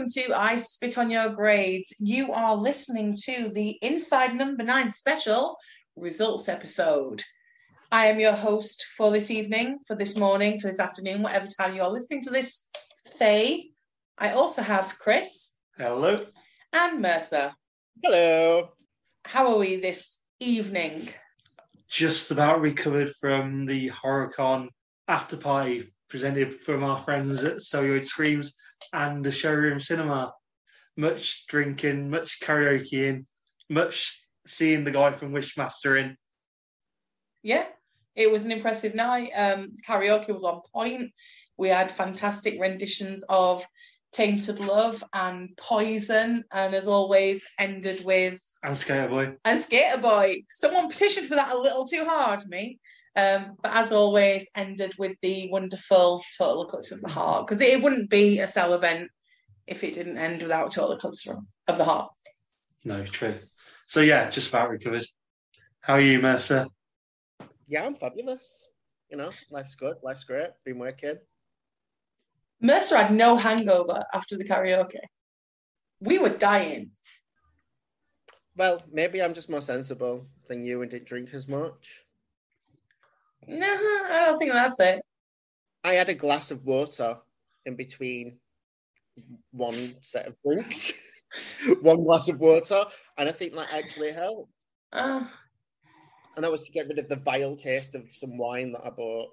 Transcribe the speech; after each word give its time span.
and 0.00 0.10
welcome 0.16 0.32
to 0.32 0.40
I 0.40 0.56
Spit 0.56 0.96
on 0.96 1.10
Your 1.10 1.28
Grades. 1.28 1.94
You 1.98 2.32
are 2.32 2.56
listening 2.56 3.14
to 3.24 3.50
the 3.50 3.78
Inside 3.82 4.34
Number 4.34 4.62
Nine 4.62 4.90
special 4.90 5.58
results 5.94 6.48
episode. 6.48 7.22
I 7.92 8.06
am 8.06 8.18
your 8.18 8.32
host 8.32 8.86
for 8.96 9.10
this 9.10 9.30
evening, 9.30 9.80
for 9.86 9.94
this 9.94 10.16
morning, 10.16 10.58
for 10.58 10.68
this 10.68 10.80
afternoon, 10.80 11.20
whatever 11.20 11.46
time 11.46 11.74
you 11.74 11.82
are 11.82 11.90
listening 11.90 12.22
to 12.22 12.30
this, 12.30 12.66
Faye. 13.18 13.72
I 14.16 14.32
also 14.32 14.62
have 14.62 14.98
Chris 14.98 15.52
Hello. 15.76 16.24
and 16.72 17.02
Mercer. 17.02 17.52
Hello. 18.02 18.70
How 19.26 19.52
are 19.52 19.58
we 19.58 19.76
this 19.76 20.22
evening? 20.38 21.10
Just 21.90 22.30
about 22.30 22.62
recovered 22.62 23.10
from 23.20 23.66
the 23.66 23.90
HorrorCon 23.90 24.68
after 25.08 25.36
party 25.36 25.92
presented 26.10 26.54
from 26.54 26.84
our 26.84 26.98
friends 26.98 27.42
at 27.44 27.62
Celluloid 27.62 28.04
Screams 28.04 28.54
and 28.92 29.24
the 29.24 29.30
showroom 29.30 29.80
cinema. 29.80 30.34
Much 30.96 31.46
drinking, 31.46 32.10
much 32.10 32.40
karaokeing, 32.40 33.24
much 33.70 34.22
seeing 34.46 34.84
the 34.84 34.90
guy 34.90 35.12
from 35.12 35.32
Wishmaster 35.32 35.98
in. 35.98 36.16
Yeah, 37.42 37.64
it 38.14 38.30
was 38.30 38.44
an 38.44 38.52
impressive 38.52 38.94
night. 38.94 39.30
Um, 39.34 39.70
karaoke 39.88 40.34
was 40.34 40.44
on 40.44 40.60
point. 40.74 41.12
We 41.56 41.68
had 41.68 41.90
fantastic 41.90 42.60
renditions 42.60 43.24
of 43.28 43.64
Tainted 44.12 44.58
Love 44.60 45.02
and 45.14 45.50
Poison, 45.56 46.44
and 46.52 46.74
as 46.74 46.88
always, 46.88 47.46
ended 47.58 48.04
with 48.04 48.42
And 48.64 48.76
Skater 48.76 49.08
Boy. 49.08 49.36
and 49.44 49.60
Skater 49.60 49.98
Boy. 49.98 50.42
Someone 50.50 50.88
petitioned 50.88 51.28
for 51.28 51.36
that 51.36 51.54
a 51.54 51.58
little 51.58 51.86
too 51.86 52.04
hard, 52.04 52.48
me. 52.48 52.80
Um, 53.16 53.56
but 53.62 53.72
as 53.74 53.92
always, 53.92 54.48
ended 54.54 54.94
with 54.98 55.16
the 55.20 55.48
wonderful 55.50 56.22
Total 56.38 56.62
Eclipse 56.62 56.92
of 56.92 57.00
the 57.00 57.08
Heart 57.08 57.46
because 57.46 57.60
it 57.60 57.82
wouldn't 57.82 58.08
be 58.08 58.38
a 58.38 58.46
cell 58.46 58.74
event 58.74 59.10
if 59.66 59.82
it 59.82 59.94
didn't 59.94 60.18
end 60.18 60.42
without 60.42 60.70
Total 60.70 60.92
Eclipse 60.92 61.26
of 61.26 61.78
the 61.78 61.84
Heart. 61.84 62.12
No, 62.84 63.04
true. 63.04 63.34
So 63.86 64.00
yeah, 64.00 64.30
just 64.30 64.50
about 64.50 64.70
recovered. 64.70 65.04
How 65.80 65.94
are 65.94 66.00
you, 66.00 66.20
Mercer? 66.20 66.66
Yeah, 67.66 67.84
I'm 67.84 67.96
fabulous. 67.96 68.68
You 69.10 69.16
know, 69.16 69.30
life's 69.50 69.74
good. 69.74 69.96
Life's 70.02 70.24
great. 70.24 70.50
Been 70.64 70.78
working. 70.78 71.16
Mercer 72.60 72.96
had 72.96 73.12
no 73.12 73.36
hangover 73.36 74.04
after 74.12 74.36
the 74.36 74.44
karaoke. 74.44 75.00
We 76.00 76.18
were 76.18 76.28
dying. 76.30 76.90
Well, 78.56 78.80
maybe 78.92 79.22
I'm 79.22 79.34
just 79.34 79.50
more 79.50 79.60
sensible 79.60 80.26
than 80.48 80.62
you 80.62 80.82
and 80.82 80.90
didn't 80.90 81.08
drink 81.08 81.30
as 81.32 81.48
much. 81.48 82.04
No, 83.46 83.66
I 83.66 84.24
don't 84.26 84.38
think 84.38 84.52
that's 84.52 84.78
it. 84.80 85.00
I 85.82 85.94
had 85.94 86.08
a 86.08 86.14
glass 86.14 86.50
of 86.50 86.64
water 86.64 87.16
in 87.66 87.74
between 87.76 88.38
one 89.52 89.94
set 90.02 90.26
of 90.26 90.36
drinks, 90.44 90.92
one 91.82 92.04
glass 92.04 92.28
of 92.28 92.38
water, 92.38 92.84
and 93.18 93.28
I 93.28 93.32
think 93.32 93.54
that 93.54 93.72
actually 93.72 94.12
helped. 94.12 94.52
Uh, 94.92 95.24
And 96.36 96.44
that 96.44 96.50
was 96.50 96.62
to 96.64 96.72
get 96.72 96.86
rid 96.88 96.98
of 96.98 97.08
the 97.08 97.16
vile 97.16 97.56
taste 97.56 97.94
of 97.94 98.04
some 98.10 98.38
wine 98.38 98.72
that 98.72 98.82
I 98.84 98.90
bought 98.90 99.30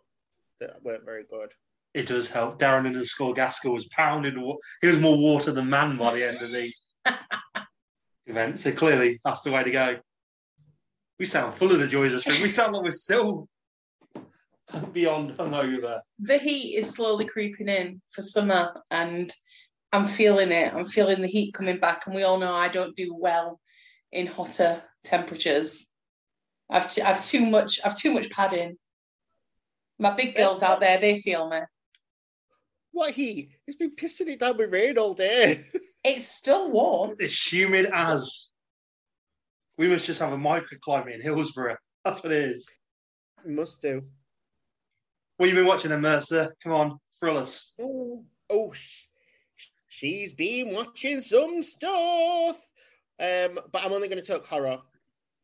that 0.59 0.81
weren't 0.83 1.05
very 1.05 1.23
good. 1.29 1.51
It 1.93 2.07
does 2.07 2.29
help. 2.29 2.59
Darren 2.59 2.85
in 2.87 2.93
the 2.93 3.05
score 3.05 3.33
Gaskell 3.33 3.73
was 3.73 3.87
pounding. 3.87 4.41
wa- 4.41 4.55
He 4.81 4.87
was 4.87 4.99
more 4.99 5.17
water 5.17 5.51
than 5.51 5.69
man 5.69 5.97
by 5.97 6.13
the 6.13 6.27
end 6.27 6.41
of 6.41 6.51
the 6.51 6.71
event. 8.25 8.59
So 8.59 8.71
clearly, 8.71 9.19
that's 9.23 9.41
the 9.41 9.51
way 9.51 9.63
to 9.63 9.71
go. 9.71 9.97
We 11.19 11.25
sound 11.25 11.53
full 11.53 11.71
of 11.71 11.79
the 11.79 11.87
joys 11.87 12.13
of 12.13 12.21
spring. 12.21 12.41
We 12.41 12.47
sound 12.49 12.73
like 12.73 12.83
we're 12.83 12.91
still 12.91 13.47
beyond 14.93 15.31
hungover. 15.37 16.01
the 16.19 16.37
heat 16.37 16.75
is 16.77 16.89
slowly 16.89 17.25
creeping 17.25 17.69
in 17.69 18.01
for 18.11 18.21
summer, 18.21 18.73
and 18.91 19.31
I'm 19.93 20.07
feeling 20.07 20.51
it. 20.51 20.73
I'm 20.73 20.85
feeling 20.85 21.21
the 21.21 21.27
heat 21.27 21.53
coming 21.53 21.77
back, 21.77 22.05
and 22.05 22.15
we 22.15 22.23
all 22.23 22.37
know 22.37 22.53
I 22.53 22.67
don't 22.67 22.95
do 22.95 23.15
well 23.15 23.59
in 24.11 24.27
hotter 24.27 24.81
temperatures. 25.03 25.87
I've 26.69 26.91
t- 26.93 27.01
I've 27.01 27.23
too 27.25 27.45
much. 27.45 27.79
I've 27.85 27.97
too 27.97 28.11
much 28.11 28.29
padding. 28.29 28.77
My 29.99 30.11
big 30.11 30.35
girls 30.35 30.61
out 30.61 30.79
there, 30.79 30.99
they 30.99 31.21
feel 31.21 31.49
me. 31.49 31.59
What 32.91 33.13
heat? 33.13 33.51
It's 33.65 33.77
been 33.77 33.95
pissing 33.95 34.27
it 34.27 34.39
down 34.39 34.57
with 34.57 34.71
rain 34.73 34.97
all 34.97 35.13
day. 35.13 35.65
It's 36.03 36.27
still 36.27 36.71
warm. 36.71 37.15
It's 37.19 37.51
humid 37.51 37.89
as. 37.93 38.51
We 39.77 39.89
must 39.89 40.05
just 40.05 40.21
have 40.21 40.31
a 40.31 40.37
microclimate 40.37 41.15
in 41.15 41.21
Hillsborough. 41.21 41.75
That's 42.05 42.23
what 42.23 42.31
it 42.31 42.49
is. 42.51 42.69
Must 43.45 43.81
do. 43.81 44.03
What 45.37 45.49
have 45.49 45.55
you 45.55 45.61
been 45.61 45.67
watching 45.67 45.91
then, 45.91 46.01
Mercer? 46.01 46.55
Come 46.63 46.71
on, 46.73 46.99
thrill 47.19 47.37
us. 47.37 47.73
Oh, 47.79 48.25
oh 48.49 48.71
sh- 48.73 49.03
she's 49.87 50.33
been 50.33 50.73
watching 50.73 51.21
some 51.21 51.61
stuff. 51.61 52.57
Um, 53.19 53.59
but 53.71 53.83
I'm 53.83 53.93
only 53.93 54.07
going 54.07 54.21
to 54.21 54.27
talk 54.27 54.47
horror 54.47 54.79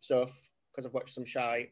stuff 0.02 0.32
because 0.72 0.88
I've 0.88 0.96
watched 0.96 1.14
some 1.14 1.26
shy. 1.26 1.70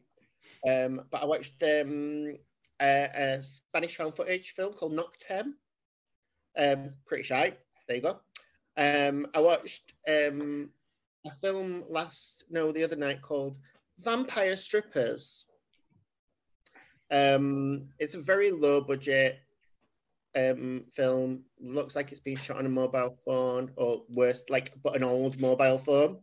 Um, 0.68 1.02
but 1.10 1.22
I 1.22 1.24
watched 1.24 1.60
um, 1.64 2.36
a, 2.80 3.08
a 3.12 3.42
Spanish 3.42 3.96
found 3.96 4.14
footage 4.14 4.52
film 4.54 4.72
called 4.74 4.92
Noctem. 4.92 5.54
Um, 6.56 6.90
pretty 7.06 7.24
shy. 7.24 7.54
There 7.88 7.96
you 7.96 8.02
go. 8.02 8.20
Um, 8.76 9.26
I 9.34 9.40
watched 9.40 9.94
um, 10.08 10.70
a 11.26 11.30
film 11.40 11.84
last, 11.88 12.44
no, 12.50 12.70
the 12.70 12.84
other 12.84 12.94
night 12.94 13.20
called 13.20 13.58
Vampire 13.98 14.56
Strippers. 14.56 15.46
Um, 17.12 17.90
it's 17.98 18.14
a 18.14 18.22
very 18.22 18.50
low 18.50 18.80
budget 18.80 19.38
um, 20.34 20.84
film. 20.90 21.42
Looks 21.60 21.94
like 21.94 22.10
it's 22.10 22.20
been 22.20 22.36
shot 22.36 22.56
on 22.56 22.66
a 22.66 22.70
mobile 22.70 23.16
phone, 23.24 23.70
or 23.76 24.02
worse, 24.08 24.42
like 24.48 24.72
but 24.82 24.96
an 24.96 25.04
old 25.04 25.40
mobile 25.40 25.78
phone. 25.78 26.18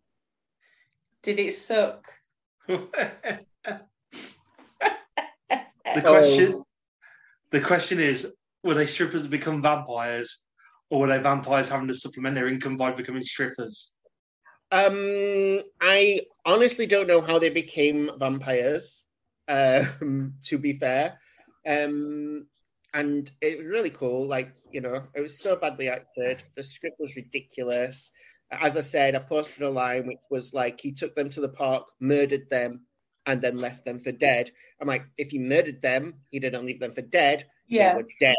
Did 1.24 1.40
it 1.40 1.54
suck? 1.54 2.12
The 5.96 6.02
question, 6.02 6.64
the 7.50 7.62
question 7.62 8.00
is: 8.00 8.32
Were 8.64 8.76
they 8.76 8.86
strippers 8.86 9.24
that 9.24 9.32
become 9.32 9.62
vampires, 9.62 10.44
or 10.90 11.02
were 11.02 11.08
they 11.08 11.18
vampires 11.18 11.70
having 11.70 11.88
to 11.88 11.96
supplement 11.96 12.36
their 12.36 12.48
income 12.48 12.78
by 12.78 12.92
becoming 12.92 13.24
strippers? 13.24 13.94
Um, 14.72 15.62
I 15.82 16.22
honestly 16.46 16.86
don't 16.86 17.08
know 17.08 17.22
how 17.22 17.40
they 17.40 17.50
became 17.50 18.12
vampires. 18.20 19.04
Um, 19.50 20.36
to 20.46 20.58
be 20.60 20.78
fair, 20.80 21.20
um, 21.68 22.48
and 22.94 23.30
it 23.42 23.58
was 23.60 23.68
really 23.68 23.90
cool. 23.90 24.28
Like 24.28 24.54
you 24.72 24.82
know, 24.82 25.04
it 25.16 25.22
was 25.22 25.40
so 25.42 25.56
badly 25.56 25.90
acted. 25.90 26.44
The 26.56 26.64
script 26.64 26.98
was 27.00 27.16
ridiculous. 27.16 28.12
As 28.52 28.78
I 28.78 28.82
said, 28.82 29.16
I 29.16 29.20
posted 29.20 29.64
a 29.64 29.70
line 29.70 30.08
which 30.08 30.22
was 30.32 30.54
like, 30.54 30.82
he 30.82 30.92
took 30.94 31.16
them 31.16 31.30
to 31.32 31.42
the 31.42 31.50
park, 31.50 31.88
murdered 32.00 32.50
them, 32.50 32.86
and 33.26 33.42
then 33.42 33.62
left 33.62 33.86
them 33.86 34.00
for 34.02 34.12
dead. 34.12 34.52
I'm 34.82 34.88
like, 34.88 35.04
if 35.18 35.32
he 35.32 35.40
murdered 35.40 35.82
them, 35.82 36.16
he 36.32 36.40
didn't 36.40 36.66
leave 36.66 36.80
them 36.80 36.94
for 36.94 37.02
dead. 37.04 37.46
They 37.78 37.78
Yeah, 37.78 37.96
were 37.96 38.06
dead. 38.20 38.36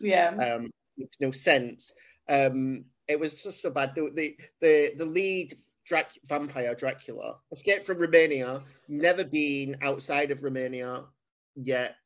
yeah. 0.00 0.34
um, 0.40 0.70
makes 0.96 1.16
no 1.20 1.30
sense. 1.32 1.92
Um, 2.28 2.84
it 3.08 3.18
was 3.18 3.42
just 3.42 3.62
so 3.62 3.70
bad. 3.70 3.94
The 3.94 4.10
the 4.14 4.36
the, 4.60 4.92
the 4.98 5.06
lead 5.06 5.56
Drac- 5.90 6.18
vampire 6.24 6.72
Dracula 6.76 7.38
escaped 7.50 7.84
from 7.84 7.98
Romania, 7.98 8.62
never 8.86 9.24
been 9.24 9.76
outside 9.82 10.30
of 10.30 10.44
Romania 10.44 11.02
yet, 11.56 11.96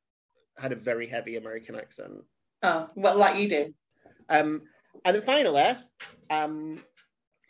had 0.56 0.72
a 0.72 0.76
very 0.76 1.06
heavy 1.06 1.36
American 1.36 1.76
accent. 1.76 2.24
Oh, 2.62 2.88
well, 2.94 3.18
like 3.18 3.38
you 3.38 3.46
do. 3.50 3.74
Um, 4.30 4.62
and 5.04 5.14
then 5.14 5.22
finally, 5.22 5.76
um, 6.30 6.82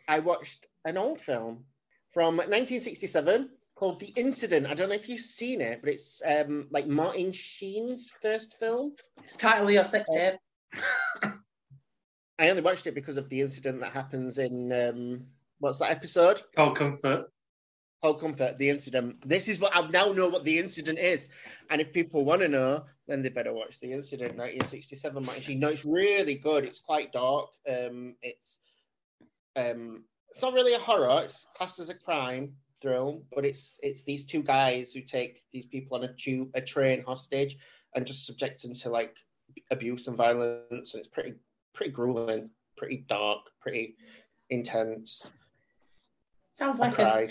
I 0.09 0.19
watched 0.19 0.67
an 0.83 0.97
old 0.97 1.21
film 1.21 1.63
from 2.11 2.35
1967 2.35 3.49
called 3.75 4.01
The 4.01 4.11
Incident. 4.17 4.67
I 4.67 4.73
don't 4.73 4.89
know 4.89 4.95
if 4.95 5.07
you've 5.07 5.21
seen 5.21 5.61
it, 5.61 5.79
but 5.81 5.89
it's 5.89 6.21
um, 6.25 6.67
like 6.69 6.85
Martin 6.85 7.31
Sheen's 7.31 8.11
first 8.21 8.57
film. 8.59 8.93
It's 9.23 9.37
title 9.37 9.71
your 9.71 9.85
sex 9.85 10.09
tape. 10.13 10.35
I 12.37 12.49
only 12.49 12.61
watched 12.61 12.87
it 12.87 12.95
because 12.95 13.15
of 13.15 13.29
the 13.29 13.39
incident 13.39 13.79
that 13.79 13.93
happens 13.93 14.37
in 14.37 14.73
um, 14.73 15.27
what's 15.59 15.79
that 15.79 15.91
episode? 15.91 16.41
Cold 16.55 16.77
comfort. 16.77 17.27
Cold 18.05 18.19
Comfort, 18.19 18.59
the 18.59 18.69
incident. 18.69 19.27
This 19.27 19.47
is 19.47 19.59
what 19.59 19.75
I 19.75 19.87
now 19.87 20.11
know 20.11 20.29
what 20.29 20.43
the 20.43 20.59
incident 20.59 20.99
is. 20.99 21.27
And 21.71 21.81
if 21.81 21.91
people 21.91 22.23
want 22.23 22.43
to 22.43 22.47
know, 22.47 22.83
then 23.07 23.23
they 23.23 23.29
better 23.29 23.51
watch 23.51 23.79
the 23.79 23.91
incident 23.91 24.37
1967 24.37 25.23
Martin 25.23 25.41
Sheen. 25.41 25.59
No, 25.59 25.69
it's 25.69 25.85
really 25.85 26.35
good. 26.35 26.65
It's 26.65 26.79
quite 26.79 27.11
dark. 27.11 27.47
Um, 27.67 28.15
it's 28.21 28.59
um, 29.55 30.03
it's 30.29 30.41
not 30.41 30.53
really 30.53 30.75
a 30.75 30.79
horror. 30.79 31.23
It's 31.23 31.47
classed 31.55 31.79
as 31.79 31.89
a 31.89 31.95
crime 31.95 32.53
thrill, 32.79 33.23
but 33.33 33.43
it's 33.43 33.79
it's 33.81 34.03
these 34.03 34.25
two 34.25 34.43
guys 34.43 34.93
who 34.93 35.01
take 35.01 35.39
these 35.51 35.65
people 35.65 35.97
on 35.97 36.03
a 36.03 36.13
tube, 36.13 36.49
a 36.53 36.61
train 36.61 37.03
hostage, 37.03 37.57
and 37.95 38.05
just 38.05 38.27
subject 38.27 38.61
them 38.61 38.75
to 38.75 38.89
like 38.91 39.15
abuse 39.71 40.05
and 40.05 40.15
violence. 40.15 40.93
And 40.93 41.03
it's 41.03 41.07
pretty 41.07 41.33
pretty 41.73 41.91
grueling, 41.91 42.51
pretty 42.77 43.05
dark, 43.07 43.39
pretty 43.61 43.95
intense. 44.51 45.25
Sounds 46.55 46.79
like 46.79 46.97
a 46.97 47.27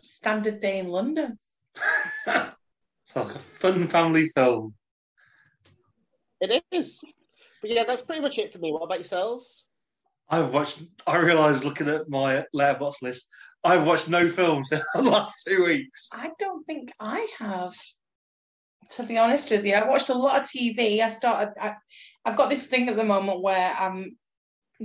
standard 0.00 0.60
day 0.60 0.78
in 0.78 0.88
London. 0.88 1.36
It's 3.04 3.16
like 3.16 3.34
a 3.34 3.38
fun 3.40 3.88
family 3.88 4.26
film. 4.28 4.74
It 6.40 6.64
is. 6.70 7.00
But 7.60 7.70
yeah, 7.70 7.84
that's 7.84 8.02
pretty 8.02 8.22
much 8.22 8.38
it 8.38 8.52
for 8.52 8.58
me. 8.58 8.72
What 8.72 8.82
about 8.82 8.98
yourselves? 8.98 9.66
I've 10.28 10.52
watched. 10.52 10.82
I 11.06 11.16
realised 11.16 11.64
looking 11.64 11.88
at 11.88 12.08
my 12.08 12.44
Letterboxd 12.54 13.02
list, 13.02 13.28
I've 13.64 13.86
watched 13.86 14.08
no 14.08 14.28
films 14.28 14.72
in 14.72 14.80
the 14.94 15.02
last 15.10 15.44
two 15.46 15.64
weeks. 15.64 16.08
I 16.12 16.30
don't 16.38 16.64
think 16.64 16.92
I 17.00 17.26
have. 17.38 17.74
To 18.92 19.02
be 19.02 19.18
honest 19.18 19.50
with 19.50 19.64
you, 19.64 19.74
I 19.74 19.88
watched 19.88 20.08
a 20.08 20.14
lot 20.14 20.40
of 20.40 20.46
TV. 20.46 21.00
I 21.00 21.08
started. 21.08 21.52
I, 21.60 21.74
I've 22.24 22.36
got 22.36 22.50
this 22.50 22.66
thing 22.66 22.88
at 22.88 22.96
the 22.96 23.04
moment 23.04 23.42
where 23.42 23.74
I'm 23.78 24.16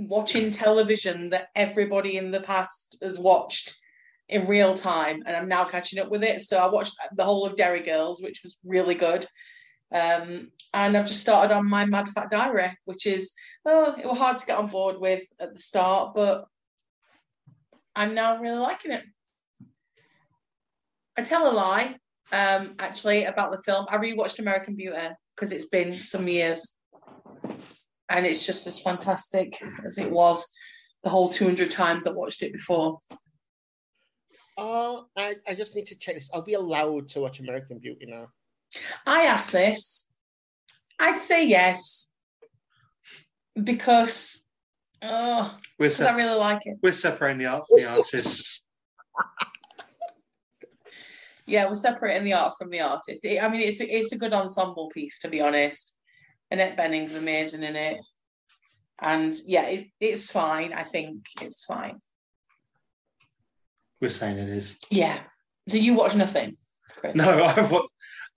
watching 0.06 0.50
television 0.50 1.30
that 1.30 1.48
everybody 1.56 2.16
in 2.16 2.30
the 2.30 2.40
past 2.40 2.96
has 3.02 3.18
watched 3.18 3.76
in 4.28 4.46
real 4.46 4.74
time, 4.74 5.22
and 5.26 5.36
I'm 5.36 5.48
now 5.48 5.64
catching 5.64 5.98
up 5.98 6.10
with 6.10 6.22
it. 6.22 6.42
So 6.42 6.58
I 6.58 6.66
watched 6.66 6.94
the 7.16 7.24
whole 7.24 7.46
of 7.46 7.56
Derry 7.56 7.82
Girls, 7.82 8.22
which 8.22 8.40
was 8.42 8.58
really 8.64 8.94
good. 8.94 9.26
Um, 9.90 10.50
and 10.74 10.96
I've 10.96 11.08
just 11.08 11.20
started 11.20 11.54
on 11.54 11.68
my 11.68 11.86
Mad 11.86 12.08
Fat 12.10 12.30
Diary, 12.30 12.76
which 12.84 13.06
is 13.06 13.32
oh, 13.64 13.94
it 13.98 14.06
was 14.06 14.18
hard 14.18 14.38
to 14.38 14.46
get 14.46 14.58
on 14.58 14.66
board 14.66 15.00
with 15.00 15.22
at 15.40 15.54
the 15.54 15.60
start, 15.60 16.14
but 16.14 16.44
I'm 17.96 18.14
now 18.14 18.38
really 18.38 18.58
liking 18.58 18.92
it. 18.92 19.04
I 21.16 21.22
tell 21.22 21.50
a 21.50 21.52
lie, 21.52 21.96
um, 22.30 22.74
actually, 22.78 23.24
about 23.24 23.50
the 23.50 23.62
film. 23.62 23.86
I 23.88 23.96
rewatched 23.96 24.38
American 24.38 24.76
Beauty 24.76 25.08
because 25.34 25.52
it's 25.52 25.66
been 25.66 25.94
some 25.94 26.28
years, 26.28 26.76
and 28.10 28.26
it's 28.26 28.46
just 28.46 28.66
as 28.66 28.80
fantastic 28.80 29.60
as 29.84 29.98
it 29.98 30.10
was 30.10 30.50
the 31.04 31.10
whole 31.10 31.28
200 31.28 31.70
times 31.70 32.06
I 32.06 32.10
watched 32.12 32.42
it 32.42 32.52
before. 32.52 32.98
Oh, 34.56 35.06
I, 35.16 35.34
I 35.46 35.54
just 35.54 35.74
need 35.76 35.86
to 35.86 35.96
check 35.96 36.16
this. 36.16 36.28
I'll 36.34 36.42
be 36.42 36.54
allowed 36.54 37.08
to 37.10 37.20
watch 37.20 37.38
American 37.38 37.78
Beauty 37.78 38.06
now. 38.08 38.26
I 39.06 39.24
asked 39.26 39.52
this. 39.52 40.08
I'd 40.98 41.20
say 41.20 41.46
yes 41.46 42.08
because 43.62 44.44
oh, 45.02 45.56
We're, 45.78 45.86
'cause 45.88 46.00
I 46.00 46.06
sep- 46.06 46.16
really 46.16 46.38
like 46.38 46.66
it. 46.66 46.78
we're 46.82 46.92
separating 46.92 47.38
the 47.38 47.46
art 47.46 47.64
from 47.68 47.80
the 47.80 47.86
artists. 47.88 48.62
Yeah, 51.46 51.66
we're 51.66 51.74
separating 51.76 52.24
the 52.24 52.34
art 52.34 52.52
from 52.58 52.68
the 52.68 52.80
artist. 52.80 53.24
It- 53.24 53.42
I 53.42 53.48
mean, 53.48 53.62
it's 53.62 53.80
it's 53.80 54.12
a 54.12 54.18
good 54.18 54.34
ensemble 54.34 54.90
piece 54.90 55.18
to 55.20 55.28
be 55.28 55.40
honest. 55.40 55.94
Annette 56.50 56.76
Bening's 56.76 57.14
amazing 57.14 57.62
in 57.62 57.76
it, 57.76 58.00
and 59.00 59.36
yeah, 59.46 59.68
it, 59.68 59.88
it's 60.00 60.30
fine. 60.30 60.72
I 60.72 60.82
think 60.82 61.26
it's 61.40 61.64
fine. 61.64 62.00
We're 64.00 64.08
saying 64.08 64.38
it 64.38 64.48
is. 64.48 64.78
Yeah. 64.90 65.20
So 65.68 65.76
you 65.76 65.94
watch 65.94 66.14
nothing, 66.14 66.56
Chris? 66.96 67.14
No, 67.14 67.44
I've 67.44 67.70
watched. 67.70 67.88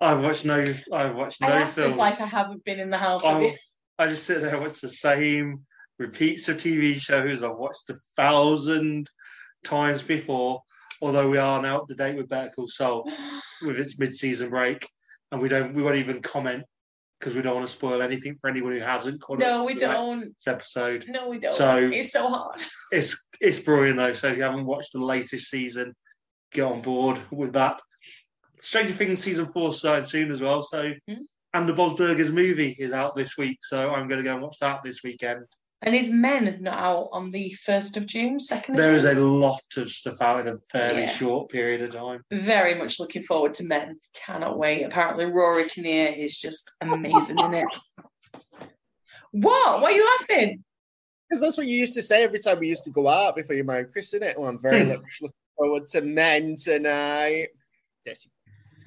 I've 0.02 0.24
watched 0.24 0.46
no. 0.46 0.64
I've 0.92 1.16
watched 1.16 1.42
no 1.42 1.48
I 1.48 1.62
asked 1.62 1.76
films. 1.76 1.94
this 1.94 2.00
like 2.00 2.20
I 2.20 2.26
haven't 2.26 2.66
been 2.66 2.80
in 2.80 2.90
the 2.90 2.98
house 2.98 3.24
with 3.24 3.32
I, 3.32 3.42
you. 3.42 3.54
I 4.00 4.08
just 4.08 4.26
sit 4.26 4.42
there 4.42 4.56
and 4.56 4.64
watch 4.64 4.82
the 4.82 4.90
same 4.90 5.62
repeats 6.00 6.50
of 6.50 6.58
TV 6.58 7.00
shows 7.00 7.44
I've 7.44 7.56
watched 7.56 7.90
a 7.90 7.98
thousand 8.16 9.10
times 9.64 10.02
before. 10.02 10.62
Although 11.02 11.30
we 11.30 11.38
are 11.38 11.62
now 11.62 11.78
up 11.78 11.88
to 11.88 11.96
date 11.96 12.18
with 12.18 12.30
Better 12.30 12.50
Call 12.50 12.68
Saul 12.68 13.10
with 13.62 13.78
its 13.78 13.98
mid-season 13.98 14.50
break, 14.50 14.88
and 15.32 15.42
we 15.42 15.50
don't, 15.50 15.74
we 15.74 15.82
won't 15.82 15.98
even 15.98 16.22
comment 16.22 16.64
because 17.22 17.36
we 17.36 17.42
don't 17.44 17.54
want 17.54 17.68
to 17.68 17.72
spoil 17.72 18.02
anything 18.02 18.36
for 18.36 18.50
anyone 18.50 18.74
who 18.74 18.80
hasn't 18.80 19.22
caught 19.22 19.38
No, 19.38 19.62
up 19.62 19.68
we 19.68 19.76
don't. 19.76 20.22
next 20.22 20.48
episode. 20.48 21.06
No, 21.08 21.30
we 21.30 21.38
don't. 21.38 21.54
So- 21.54 21.78
it's 21.94 22.12
so 22.12 22.28
hard. 22.30 22.60
It's 22.92 23.28
it's 23.40 23.60
brilliant 23.60 23.98
though. 23.98 24.14
So 24.14 24.30
if 24.30 24.38
you 24.38 24.44
haven't 24.44 24.66
watched 24.66 24.94
the 24.94 25.04
latest 25.06 25.50
season, 25.52 25.94
get 26.52 26.64
on 26.64 26.82
board 26.82 27.22
with 27.32 27.54
that. 27.54 27.80
Stranger 28.60 28.94
Things 28.94 29.20
season 29.24 29.46
four 29.48 29.72
starting 29.74 30.04
soon 30.06 30.32
as 30.32 30.42
well. 30.42 30.64
So 30.64 30.92
Hmm. 31.08 31.22
and 31.54 31.70
the 31.70 31.74
Bob's 31.74 31.94
Burgers 31.96 32.32
movie 32.32 32.76
is 32.80 32.92
out 32.92 33.16
this 33.16 33.38
week. 33.38 33.60
So 33.62 33.92
I'm 33.94 34.08
going 34.08 34.18
to 34.20 34.24
go 34.24 34.34
and 34.34 34.42
watch 34.44 34.58
that 34.60 34.82
this 34.84 35.04
weekend. 35.04 35.46
And 35.84 35.96
is 35.96 36.12
Men 36.12 36.60
not 36.62 36.78
out 36.78 37.10
on 37.12 37.32
the 37.32 37.54
first 37.54 37.98
of 37.98 38.06
June, 38.06 38.40
second 38.40 38.76
of 38.76 38.82
There 38.82 38.94
is 38.94 39.02
June? 39.02 39.18
a 39.18 39.20
lot 39.22 39.64
of 39.78 39.90
stuff 39.90 40.22
out 40.22 40.42
in 40.46 40.54
a 40.54 40.58
fairly 40.72 41.02
Yeah. 41.02 41.10
short 41.12 41.50
period 41.50 41.82
of 41.82 41.92
time. 41.92 42.24
Very 42.32 42.76
much 42.76 43.00
looking 43.00 43.24
forward 43.24 43.56
to 43.56 43.64
Men. 43.64 43.96
Cannot 44.14 44.60
wait. 44.60 44.84
Apparently, 44.84 45.26
Rory 45.26 45.68
Kinnear 45.68 46.14
is 46.16 46.38
just 46.38 46.72
amazing 46.82 47.40
in 47.40 47.54
it. 47.56 47.68
What? 49.32 49.82
Why 49.82 49.88
are 49.88 49.92
you 49.92 50.18
laughing? 50.20 50.64
Because 51.30 51.42
that's 51.42 51.58
what 51.58 51.66
you 51.68 51.78
used 51.78 51.94
to 51.96 52.02
say 52.04 52.24
every 52.24 52.40
time 52.40 52.60
we 52.60 52.68
used 52.68 52.84
to 52.84 52.92
go 52.92 53.08
out 53.08 53.36
before 53.36 53.56
you 53.56 53.64
married 53.64 53.92
Chris, 53.92 54.14
isn't 54.14 54.24
it? 54.28 54.38
Well, 54.40 54.50
I'm 54.50 54.62
very 54.62 54.86
much 54.98 55.02
looking 55.22 55.36
forward 55.58 55.88
to 55.90 56.02
men 56.02 56.56
tonight. 56.62 57.48
Dirty 58.06 58.30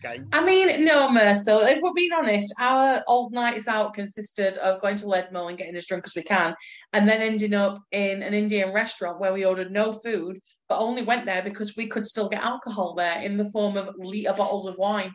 guy. 0.05 0.19
I 0.33 0.45
mean, 0.45 0.85
no, 0.85 1.11
Mercer. 1.11 1.59
If 1.63 1.81
we're 1.83 1.93
being 1.95 2.13
honest, 2.13 2.55
our 2.61 3.03
old 3.09 3.33
nights 3.33 3.67
out 3.67 3.95
consisted 3.95 4.57
of 4.59 4.81
going 4.81 4.97
to 4.97 5.07
Leadmill 5.07 5.49
and 5.49 5.59
getting 5.59 5.75
as 5.77 5.87
drunk 5.87 6.05
as 6.07 6.15
we 6.15 6.23
can, 6.23 6.55
and 6.93 7.09
then 7.09 7.23
ending 7.23 7.55
up 7.55 7.83
in 7.91 8.23
an 8.23 8.35
Indian 8.35 8.73
restaurant 8.73 9.19
where 9.19 9.33
we 9.33 9.45
ordered 9.45 9.73
no 9.73 9.93
food, 9.93 10.39
but 10.69 10.79
only 10.79 11.03
went 11.03 11.27
there 11.27 11.43
because 11.43 11.77
we 11.77 11.89
could 11.89 12.07
still 12.07 12.29
get 12.29 12.45
alcohol 12.45 12.95
there 12.95 13.21
in 13.23 13.37
the 13.37 13.51
form 13.51 13.77
of 13.77 13.91
litre 13.99 14.35
bottles 14.35 14.67
of 14.67 14.77
wine. 14.79 15.13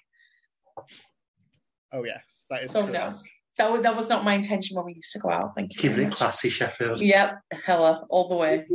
Oh 1.94 2.04
yes, 2.04 2.46
that 2.50 2.64
is. 2.64 2.72
So 2.72 2.84
cool. 2.84 2.92
no, 2.92 3.14
that 3.58 3.72
was 3.72 3.82
that 3.84 3.96
was 3.96 4.10
not 4.10 4.24
my 4.24 4.34
intention 4.34 4.76
when 4.76 4.86
we 4.86 4.96
used 4.96 5.14
to 5.14 5.20
go 5.20 5.30
out. 5.30 5.56
Thank 5.56 5.74
you. 5.76 5.90
Keeping 5.90 6.08
it 6.08 6.12
classy, 6.12 6.50
Sheffield. 6.50 7.00
Yep, 7.00 7.38
hella 7.64 8.06
all 8.10 8.28
the 8.28 8.36
way. 8.36 8.66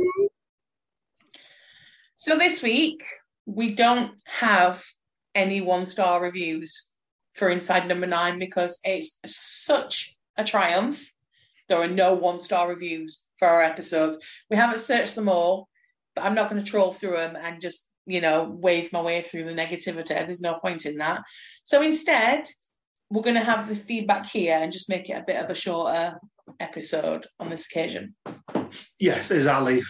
So 2.15 2.37
this 2.37 2.63
week 2.63 3.03
we 3.45 3.75
don't 3.75 4.13
have 4.25 4.83
any 5.35 5.61
one 5.61 5.85
star 5.85 6.21
reviews 6.21 6.89
for 7.33 7.49
Inside 7.49 7.87
Number 7.87 8.07
Nine 8.07 8.39
because 8.39 8.79
it's 8.83 9.19
such 9.25 10.15
a 10.37 10.43
triumph. 10.43 11.11
There 11.67 11.81
are 11.81 11.87
no 11.87 12.13
one 12.13 12.39
star 12.39 12.69
reviews 12.69 13.25
for 13.37 13.47
our 13.47 13.61
episodes. 13.61 14.17
We 14.49 14.57
haven't 14.57 14.79
searched 14.79 15.15
them 15.15 15.29
all, 15.29 15.67
but 16.15 16.23
I'm 16.23 16.35
not 16.35 16.49
going 16.49 16.63
to 16.63 16.69
troll 16.69 16.93
through 16.93 17.17
them 17.17 17.35
and 17.35 17.61
just 17.61 17.89
you 18.07 18.21
know 18.21 18.51
wave 18.61 18.93
my 18.93 19.01
way 19.01 19.21
through 19.21 19.43
the 19.45 19.53
negativity. 19.53 20.07
There's 20.07 20.41
no 20.41 20.55
point 20.55 20.85
in 20.85 20.97
that. 20.97 21.23
So 21.63 21.81
instead, 21.81 22.49
we're 23.09 23.21
going 23.21 23.35
to 23.35 23.41
have 23.41 23.67
the 23.67 23.75
feedback 23.75 24.25
here 24.25 24.57
and 24.59 24.71
just 24.71 24.89
make 24.89 25.09
it 25.09 25.17
a 25.17 25.23
bit 25.25 25.43
of 25.43 25.49
a 25.49 25.55
shorter 25.55 26.19
episode 26.59 27.25
on 27.39 27.49
this 27.49 27.65
occasion. 27.65 28.15
Yes, 28.99 29.31
exactly. 29.31 29.81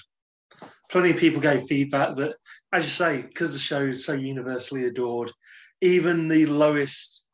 Plenty 0.89 1.11
of 1.11 1.17
people 1.17 1.41
gave 1.41 1.63
feedback 1.63 2.15
that, 2.17 2.35
as 2.75 2.83
you 2.83 2.89
say, 2.89 3.21
because 3.21 3.53
the 3.53 3.59
show 3.59 3.81
is 3.81 4.05
so 4.05 4.13
universally 4.13 4.85
adored, 4.85 5.31
even 5.79 6.27
the 6.27 6.45
lowest 6.45 7.25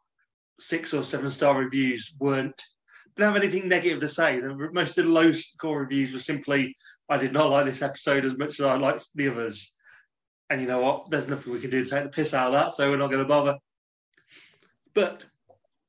six 0.60 0.94
or 0.94 1.04
seven 1.04 1.32
star 1.32 1.58
reviews 1.58 2.14
weren't 2.20 2.62
didn't 3.16 3.34
have 3.34 3.44
anything 3.44 3.68
negative 3.68 4.00
to 4.00 4.08
say. 4.08 4.40
Most 4.72 4.98
of 4.98 5.06
the 5.06 5.12
low 5.12 5.32
score 5.32 5.82
reviews 5.82 6.14
were 6.14 6.20
simply, 6.20 6.76
"I 7.10 7.18
did 7.18 7.34
not 7.34 7.50
like 7.50 7.66
this 7.66 7.82
episode 7.82 8.24
as 8.24 8.38
much 8.38 8.60
as 8.60 8.62
I 8.62 8.76
liked 8.78 9.08
the 9.16 9.30
others," 9.30 9.76
and 10.50 10.62
you 10.62 10.68
know 10.68 10.80
what? 10.80 11.10
There's 11.10 11.28
nothing 11.28 11.52
we 11.52 11.60
can 11.60 11.72
do 11.72 11.84
to 11.84 11.90
take 11.90 12.04
the 12.04 12.10
piss 12.10 12.36
out 12.36 12.48
of 12.48 12.54
that, 12.54 12.74
so 12.74 12.90
we're 12.90 12.98
not 12.98 13.10
going 13.10 13.24
to 13.24 13.28
bother. 13.28 13.58
But 14.94 15.26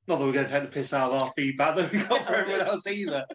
not 0.08 0.18
that 0.18 0.24
we're 0.24 0.32
going 0.32 0.46
to 0.46 0.50
take 0.50 0.64
the 0.64 0.68
piss 0.68 0.94
out 0.94 1.12
of 1.12 1.22
our 1.22 1.32
feedback 1.36 1.76
that 1.76 1.92
we 1.92 1.98
got 1.98 2.26
for 2.26 2.36
everyone 2.36 2.66
else 2.66 2.86
either. 2.86 3.26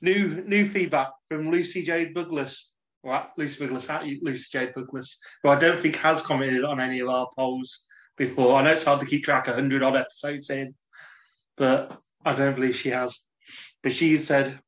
New 0.00 0.42
new 0.44 0.66
feedback 0.66 1.10
from 1.28 1.50
Lucy 1.50 1.82
Jade 1.82 2.14
Douglas. 2.14 2.72
Right, 3.08 3.24
Lucy 3.38 3.60
Douglas 3.60 3.88
at 3.88 4.04
Lucy 4.20 4.46
Jade 4.52 4.74
Douglas, 4.74 5.18
who 5.42 5.48
I 5.48 5.56
don't 5.56 5.78
think 5.78 5.96
has 5.96 6.20
commented 6.20 6.62
on 6.62 6.78
any 6.78 7.00
of 7.00 7.08
our 7.08 7.26
polls 7.34 7.86
before. 8.18 8.56
I 8.56 8.62
know 8.62 8.72
it's 8.72 8.84
hard 8.84 9.00
to 9.00 9.06
keep 9.06 9.24
track 9.24 9.48
of 9.48 9.54
hundred 9.54 9.82
odd 9.82 9.96
episodes 9.96 10.50
in, 10.50 10.74
but 11.56 11.98
I 12.22 12.34
don't 12.34 12.54
believe 12.54 12.76
she 12.76 12.90
has. 12.90 13.24
But 13.82 13.92
she 13.92 14.18
said, 14.18 14.60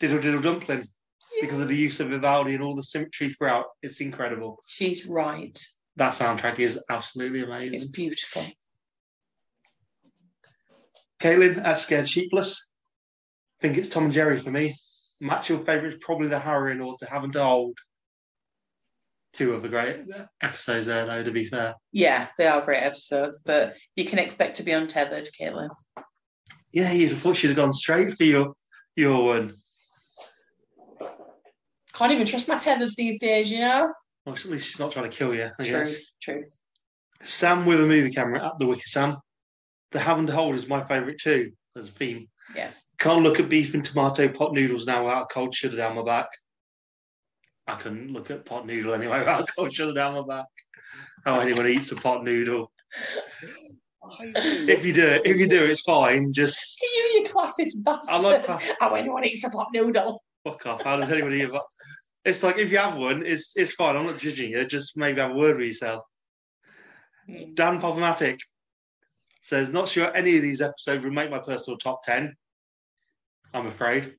"Diddle 0.00 0.20
diddle 0.20 0.40
dumpling," 0.40 0.88
because 1.40 1.60
of 1.60 1.68
the 1.68 1.76
use 1.76 2.00
of 2.00 2.08
Vivaldi 2.08 2.54
and 2.54 2.64
all 2.64 2.74
the 2.74 2.82
symmetry 2.82 3.30
throughout. 3.30 3.66
It's 3.80 4.00
incredible. 4.00 4.58
She's 4.66 5.06
right. 5.06 5.56
That 5.94 6.14
soundtrack 6.14 6.58
is 6.58 6.82
absolutely 6.90 7.42
amazing. 7.42 7.74
It's 7.74 7.90
beautiful. 7.90 8.44
Caitlin 11.20 11.64
at 11.64 11.78
Scared 11.78 12.08
Sheepless. 12.08 12.68
I 13.58 13.62
think 13.62 13.76
it's 13.76 13.88
Tom 13.88 14.06
and 14.06 14.12
Jerry 14.12 14.36
for 14.36 14.50
me. 14.50 14.74
My 15.20 15.34
actual 15.34 15.58
favourite 15.58 15.94
is 15.94 16.00
probably 16.00 16.28
the 16.28 16.38
Harrowing 16.38 16.80
or 16.80 16.96
to 16.98 17.06
Have 17.06 17.24
and 17.24 17.32
to 17.32 17.42
Hold. 17.42 17.78
Two 19.34 19.52
of 19.52 19.62
the 19.62 19.68
great 19.68 20.00
episodes 20.40 20.86
there, 20.86 21.04
though, 21.06 21.22
to 21.22 21.30
be 21.30 21.44
fair. 21.46 21.74
Yeah, 21.92 22.28
they 22.38 22.46
are 22.46 22.64
great 22.64 22.82
episodes, 22.82 23.40
but 23.44 23.74
you 23.94 24.04
can 24.04 24.18
expect 24.18 24.56
to 24.56 24.62
be 24.62 24.72
untethered, 24.72 25.28
Caitlin. 25.38 25.68
Yeah, 26.72 26.92
you'd 26.92 27.16
thought 27.16 27.36
she'd 27.36 27.54
gone 27.56 27.72
straight 27.74 28.14
for 28.14 28.24
your, 28.24 28.54
your 28.96 29.24
one. 29.26 29.54
Can't 31.92 32.12
even 32.12 32.26
trust 32.26 32.48
my 32.48 32.58
tethered 32.58 32.90
these 32.96 33.18
days, 33.20 33.50
you 33.50 33.60
know? 33.60 33.92
Well, 34.24 34.34
at 34.34 34.44
least 34.46 34.68
she's 34.68 34.78
not 34.78 34.92
trying 34.92 35.10
to 35.10 35.16
kill 35.16 35.34
you, 35.34 35.44
I 35.58 35.64
Truth, 35.64 35.68
guess. 35.68 36.12
truth. 36.22 36.58
Sam 37.22 37.66
with 37.66 37.80
a 37.80 37.86
movie 37.86 38.10
camera 38.12 38.46
at 38.46 38.58
the 38.58 38.66
Wicker 38.66 38.82
Sam. 38.86 39.16
The 39.90 39.98
Have 40.00 40.18
and 40.18 40.28
to 40.28 40.34
Hold 40.34 40.54
is 40.54 40.68
my 40.68 40.82
favourite 40.84 41.18
too, 41.18 41.52
as 41.76 41.88
a 41.88 41.90
theme. 41.90 42.28
Yes. 42.54 42.86
Can't 42.98 43.22
look 43.22 43.40
at 43.40 43.48
beef 43.48 43.74
and 43.74 43.84
tomato 43.84 44.28
pot 44.28 44.52
noodles 44.52 44.86
now 44.86 45.04
without 45.04 45.22
a 45.22 45.26
cold 45.26 45.54
shudder 45.54 45.76
down 45.76 45.96
my 45.96 46.02
back. 46.02 46.28
I 47.66 47.74
couldn't 47.76 48.12
look 48.12 48.30
at 48.30 48.46
pot 48.46 48.66
noodle 48.66 48.94
anyway 48.94 49.18
without 49.18 49.48
a 49.48 49.52
cold 49.52 49.72
shudder 49.72 49.92
down 49.92 50.14
my 50.14 50.22
back. 50.36 50.46
How 51.24 51.40
anyone 51.40 51.66
eats 51.66 51.92
a 51.92 51.96
pot 51.96 52.24
noodle. 52.24 52.72
If 54.34 54.86
you 54.86 54.92
do 54.94 55.06
it, 55.06 55.22
if 55.26 55.36
you 55.36 55.48
do 55.48 55.64
it, 55.64 55.70
it's 55.70 55.82
fine. 55.82 56.32
Just 56.32 56.80
You, 56.80 56.88
you 57.20 57.24
classist 57.24 57.82
bastard. 57.82 58.22
Not 58.22 58.44
class- 58.44 58.64
How 58.80 58.94
anyone 58.94 59.24
eats 59.26 59.44
a 59.44 59.50
pot 59.50 59.68
noodle. 59.74 60.22
Fuck 60.44 60.66
off. 60.66 60.82
How 60.82 60.96
does 60.96 61.10
anybody 61.12 61.42
ever? 61.42 61.60
It's 62.24 62.42
like 62.42 62.58
if 62.58 62.72
you 62.72 62.78
have 62.78 62.96
one, 62.96 63.24
it's 63.26 63.52
it's 63.56 63.72
fine. 63.74 63.96
I'm 63.96 64.06
not 64.06 64.18
judging 64.18 64.50
you. 64.52 64.64
Just 64.64 64.96
maybe 64.96 65.20
have 65.20 65.32
a 65.32 65.34
word 65.34 65.58
with 65.58 65.66
yourself. 65.68 66.04
Hmm. 67.26 67.52
Dan 67.54 67.80
Problematic 67.80 68.38
says, 69.48 69.72
not 69.72 69.88
sure 69.88 70.14
any 70.14 70.36
of 70.36 70.42
these 70.42 70.60
episodes 70.60 71.02
would 71.04 71.12
make 71.12 71.30
my 71.30 71.38
personal 71.38 71.78
top 71.78 72.02
10. 72.04 72.34
I'm 73.54 73.66
afraid. 73.66 74.14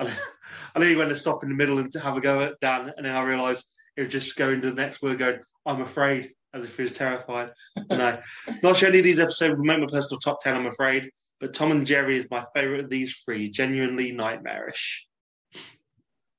I 0.00 0.10
nearly 0.76 0.96
went 0.96 1.10
to 1.10 1.14
stop 1.14 1.42
in 1.42 1.50
the 1.50 1.54
middle 1.54 1.78
and 1.78 1.92
to 1.92 2.00
have 2.00 2.16
a 2.16 2.20
go 2.20 2.40
at 2.40 2.58
Dan, 2.60 2.92
and 2.96 3.06
then 3.06 3.14
I 3.14 3.22
realised 3.22 3.66
it 3.96 4.02
would 4.02 4.10
just 4.10 4.36
go 4.36 4.50
into 4.50 4.70
the 4.70 4.80
next 4.80 5.02
word 5.02 5.18
going, 5.18 5.40
I'm 5.66 5.82
afraid, 5.82 6.32
as 6.52 6.64
if 6.64 6.76
he 6.76 6.82
was 6.82 6.92
terrified. 6.92 7.50
But 7.88 7.98
no, 7.98 8.20
not 8.62 8.76
sure 8.76 8.88
any 8.88 8.98
of 8.98 9.04
these 9.04 9.20
episodes 9.20 9.56
would 9.56 9.66
make 9.66 9.80
my 9.80 9.86
personal 9.86 10.20
top 10.20 10.40
10, 10.42 10.56
I'm 10.56 10.66
afraid. 10.66 11.10
But 11.40 11.54
Tom 11.54 11.70
and 11.70 11.86
Jerry 11.86 12.16
is 12.16 12.30
my 12.30 12.44
favourite 12.54 12.84
of 12.84 12.90
these 12.90 13.16
three, 13.24 13.50
genuinely 13.50 14.12
nightmarish. 14.12 15.06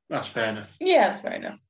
That's 0.09 0.27
fair 0.27 0.49
enough. 0.49 0.75
Yeah, 0.79 1.07
that's 1.07 1.21
fair 1.21 1.33
enough. 1.33 1.61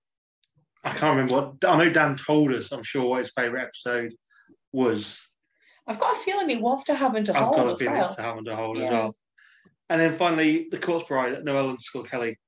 I 0.84 0.90
can't 0.90 1.18
remember 1.18 1.34
what 1.34 1.66
I 1.66 1.78
know. 1.78 1.90
Dan 1.90 2.16
told 2.16 2.54
us. 2.54 2.72
I'm 2.72 2.84
sure 2.84 3.06
what 3.06 3.24
his 3.24 3.32
favourite 3.32 3.64
episode 3.64 4.14
was. 4.72 5.28
I've 5.88 6.00
got 6.00 6.16
a 6.16 6.20
feeling 6.20 6.50
it 6.50 6.62
was 6.62 6.84
to 6.86 6.96
have 6.96 7.16
and 7.16 7.26
to 7.28 7.36
I've 7.38 7.44
hold 7.44 7.56
got 7.58 7.68
a 7.68 7.76
feeling 7.76 7.94
well. 7.96 8.06
it's 8.06 8.16
to 8.16 8.22
have 8.22 8.38
and 8.38 8.46
to 8.48 8.56
hold 8.56 8.78
as 8.80 8.90
well. 8.90 9.16
And 9.90 10.02
then 10.02 10.14
finally, 10.14 10.68
the 10.72 10.80
Corpse 10.80 11.08
Bride, 11.08 11.44
Noel 11.44 11.70
and 11.70 11.82
Skull 11.82 12.04
Kelly. 12.04 12.40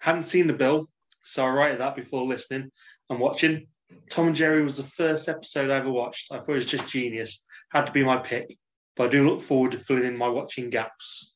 Hadn't 0.00 0.22
seen 0.22 0.46
the 0.46 0.54
bill, 0.54 0.88
so 1.24 1.44
I 1.44 1.50
wrote 1.50 1.78
that 1.78 1.94
before 1.94 2.24
listening 2.24 2.70
and 3.10 3.20
watching. 3.20 3.66
Tom 4.08 4.28
and 4.28 4.36
Jerry 4.36 4.62
was 4.62 4.78
the 4.78 4.84
first 4.84 5.28
episode 5.28 5.70
I 5.70 5.76
ever 5.76 5.90
watched. 5.90 6.32
I 6.32 6.38
thought 6.38 6.52
it 6.52 6.54
was 6.54 6.66
just 6.66 6.88
genius. 6.88 7.44
Had 7.70 7.86
to 7.86 7.92
be 7.92 8.02
my 8.02 8.16
pick. 8.16 8.50
But 8.96 9.08
I 9.08 9.10
do 9.10 9.28
look 9.28 9.42
forward 9.42 9.72
to 9.72 9.78
filling 9.78 10.04
in 10.04 10.16
my 10.16 10.28
watching 10.28 10.70
gaps. 10.70 11.34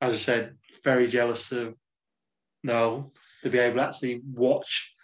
As 0.00 0.14
I 0.14 0.16
said, 0.16 0.56
very 0.82 1.06
jealous 1.06 1.52
of 1.52 1.76
Noel 2.64 3.12
to 3.42 3.50
be 3.50 3.58
able 3.58 3.76
to 3.76 3.82
actually 3.84 4.20
watch 4.32 4.95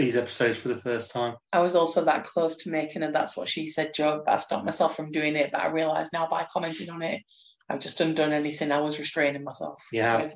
these 0.00 0.16
episodes 0.16 0.58
for 0.58 0.68
the 0.68 0.76
first 0.76 1.12
time. 1.12 1.34
I 1.52 1.60
was 1.60 1.76
also 1.76 2.04
that 2.04 2.24
close 2.24 2.56
to 2.58 2.70
making 2.70 3.02
a 3.02 3.12
that's 3.12 3.36
what 3.36 3.48
she 3.48 3.68
said 3.68 3.94
joke, 3.94 4.24
but 4.26 4.34
I 4.34 4.38
stopped 4.38 4.64
myself 4.64 4.96
from 4.96 5.12
doing 5.12 5.36
it. 5.36 5.52
But 5.52 5.60
I 5.60 5.68
realised 5.68 6.12
now 6.12 6.26
by 6.26 6.46
commenting 6.52 6.90
on 6.90 7.02
it, 7.02 7.22
I've 7.68 7.80
just 7.80 8.00
undone 8.00 8.32
anything 8.32 8.72
I 8.72 8.80
was 8.80 8.98
restraining 8.98 9.44
myself. 9.44 9.80
Yeah, 9.92 10.22
with. 10.22 10.34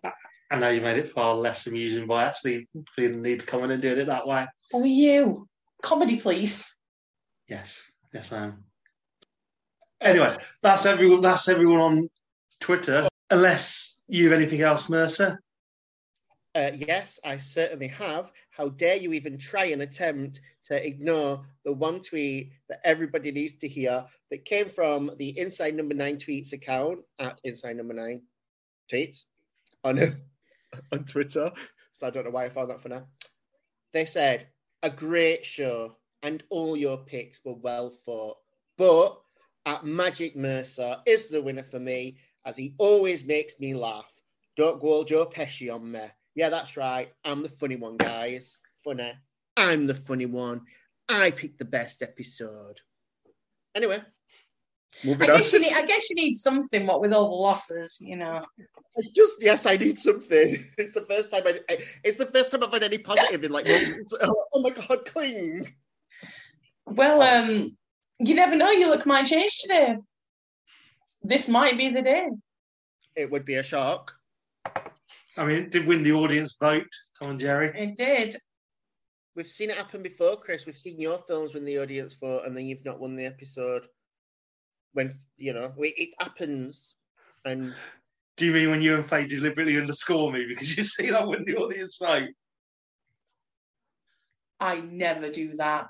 I 0.51 0.59
know 0.59 0.69
you 0.69 0.83
made 0.83 0.99
it 0.99 1.09
far 1.09 1.35
less 1.35 1.67
amusing 1.67 2.07
by 2.07 2.25
actually 2.25 2.69
feeling 2.95 3.23
the 3.23 3.29
need 3.29 3.41
to 3.41 3.47
come 3.47 3.65
in 3.65 3.71
and 3.71 3.83
doing 3.83 3.99
it 3.99 4.05
that 4.07 4.27
way. 4.27 4.47
Who 4.71 4.83
are 4.83 4.87
you? 4.87 5.49
Comedy, 5.83 6.19
please. 6.19 6.77
Yes, 7.49 7.83
yes, 8.13 8.33
I 8.33 8.45
am. 8.45 8.65
Anyway, 10.01 10.37
that's 10.63 10.87
everyone. 10.87 11.23
That's 11.23 11.49
everyone 11.49 11.81
on 11.81 12.09
Twitter. 12.61 13.09
Unless 13.31 13.99
you 14.07 14.31
have 14.31 14.39
anything 14.39 14.61
else, 14.61 14.89
Mercer. 14.89 15.41
Uh, 16.55 16.71
yes, 16.75 17.19
I 17.25 17.39
certainly 17.39 17.89
have. 17.89 18.31
How 18.57 18.69
dare 18.69 18.95
you 18.97 19.13
even 19.13 19.37
try 19.37 19.67
and 19.67 19.83
attempt 19.83 20.41
to 20.67 20.87
ignore 20.87 21.45
the 21.65 21.73
one 21.73 22.01
tweet 22.01 22.53
that 22.69 22.81
everybody 22.85 23.33
needs 23.33 23.55
to 23.55 23.69
hear 23.69 24.07
that 24.31 24.45
came 24.45 24.69
from 24.69 25.11
the 25.19 25.37
Inside 25.37 25.75
Number 25.75 25.95
Nine 25.95 26.19
Tweets 26.19 26.53
account 26.53 27.01
at 27.19 27.41
Inside 27.43 27.77
Number 27.77 27.95
Nine 27.95 28.23
Tweets 28.93 29.25
on 29.83 29.99
on 30.93 31.05
Twitter. 31.05 31.51
So 31.95 32.07
I 32.07 32.11
don't 32.11 32.25
know 32.25 32.31
why 32.31 32.45
I 32.45 32.49
found 32.49 32.71
that 32.71 32.81
for 32.81 32.91
now. 32.91 33.07
They 33.93 34.05
said 34.05 34.47
a 34.85 34.91
great 34.91 35.45
show 35.45 35.97
and 36.23 36.43
all 36.49 36.77
your 36.77 36.99
picks 36.99 37.41
were 37.45 37.55
well 37.55 37.91
thought, 38.05 38.37
but 38.79 39.21
at 39.67 39.85
Magic 39.85 40.37
Mercer 40.37 40.99
is 41.07 41.27
the 41.27 41.43
winner 41.43 41.65
for 41.65 41.81
me 41.81 42.19
as 42.47 42.57
he 42.57 42.75
always 42.79 43.25
makes 43.25 43.59
me 43.59 43.75
laugh. 43.75 44.11
Don't 44.57 44.81
go 44.81 44.89
all 44.89 45.05
Joe 45.05 45.27
Pesci 45.27 45.75
on 45.75 45.91
me. 45.91 46.01
Yeah, 46.35 46.51
that's 46.51 46.77
right. 46.77 47.13
I'm 47.25 47.43
the 47.43 47.49
funny 47.49 47.77
one, 47.77 47.97
guys. 47.97 48.59
Funny. 48.83 49.13
I'm 49.57 49.87
the 49.87 49.95
funny 49.95 50.27
one. 50.27 50.63
I 51.09 51.31
picked 51.31 51.59
the 51.59 51.65
best 51.65 52.03
episode. 52.03 52.81
Anyway, 53.75 54.03
I 55.05 55.09
on. 55.11 55.19
guess 55.19 55.53
you 55.53 55.61
need. 55.61 55.73
I 55.73 55.85
guess 55.85 56.09
you 56.11 56.17
need 56.17 56.35
something. 56.35 56.87
What 56.87 57.01
with 57.01 57.13
all 57.13 57.29
the 57.29 57.35
losses, 57.35 57.99
you 58.01 58.17
know. 58.17 58.45
I 58.61 59.03
just 59.15 59.37
yes, 59.41 59.67
I 59.67 59.77
need 59.77 59.99
something. 59.99 60.65
It's 60.79 60.93
the 60.93 61.05
first 61.09 61.31
time 61.31 61.43
I, 61.47 61.61
I- 61.71 61.79
it's 62.05 62.17
the 62.17 62.27
first 62.27 62.51
time 62.51 62.63
I've 62.63 62.73
had 62.73 62.83
any 62.83 62.99
positive 62.99 63.45
in 63.45 63.53
like 63.53 63.67
oh, 63.69 64.45
oh 64.55 64.61
my 64.61 64.71
god, 64.71 65.05
cling. 65.07 65.73
Well, 66.87 67.23
um, 67.23 67.77
you 68.19 68.35
never 68.35 68.57
know. 68.57 68.71
Your 68.71 68.91
look 68.91 69.07
might 69.07 69.27
change 69.27 69.59
today. 69.59 69.97
This 71.23 71.49
might 71.49 71.77
be 71.79 71.91
the 71.91 72.03
day. 72.03 72.29
It 73.17 73.31
would 73.31 73.45
be 73.45 73.55
a 73.55 73.63
shock. 73.63 74.13
I 75.37 75.45
mean, 75.45 75.57
it 75.57 75.71
did 75.71 75.87
win 75.87 76.03
the 76.03 76.13
audience 76.13 76.57
vote, 76.61 76.87
Tom 77.21 77.33
and 77.33 77.41
Jerry. 77.41 77.73
It 77.75 77.97
did. 77.97 78.37
We've 79.35 79.47
seen 79.47 79.71
it 79.71 79.77
happen 79.77 80.03
before, 80.03 80.37
Chris. 80.37 80.65
We've 80.65 80.77
seen 80.77 81.01
your 81.01 81.19
films 81.27 81.55
win 81.55 81.65
the 81.65 81.79
audience 81.79 82.15
vote, 82.15 82.43
and 82.47 82.57
then 82.57 82.67
you've 82.67 82.85
not 82.85 83.01
won 83.01 83.17
the 83.17 83.27
episode. 83.27 83.83
When 84.93 85.19
you 85.37 85.53
know 85.53 85.75
it 85.79 86.11
happens, 86.21 86.95
and 87.45 87.75
Do 88.37 88.47
you 88.47 88.53
mean 88.53 88.71
when 88.71 88.83
you 88.83 88.97
and 88.97 89.05
Faye 89.05 89.27
deliberately 89.27 89.79
underscore 89.79 90.33
me 90.33 90.45
because 90.49 90.77
you've 90.77 90.89
seen 90.89 91.15
I 91.15 91.25
win 91.25 91.45
the 91.45 91.57
audience 91.57 91.97
vote? 91.99 92.31
I 94.59 94.81
never 94.81 95.31
do 95.31 95.57
that. 95.57 95.87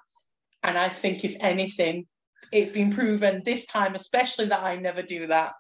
And 0.63 0.77
I 0.77 0.89
think, 0.89 1.25
if 1.25 1.37
anything, 1.41 2.07
it's 2.53 2.71
been 2.71 2.93
proven 2.93 3.43
this 3.45 3.67
time, 3.67 3.95
especially 3.95 4.47
that 4.47 4.63
I 4.63 4.77
never 4.77 5.03
do 5.03 5.27
that. 5.29 5.53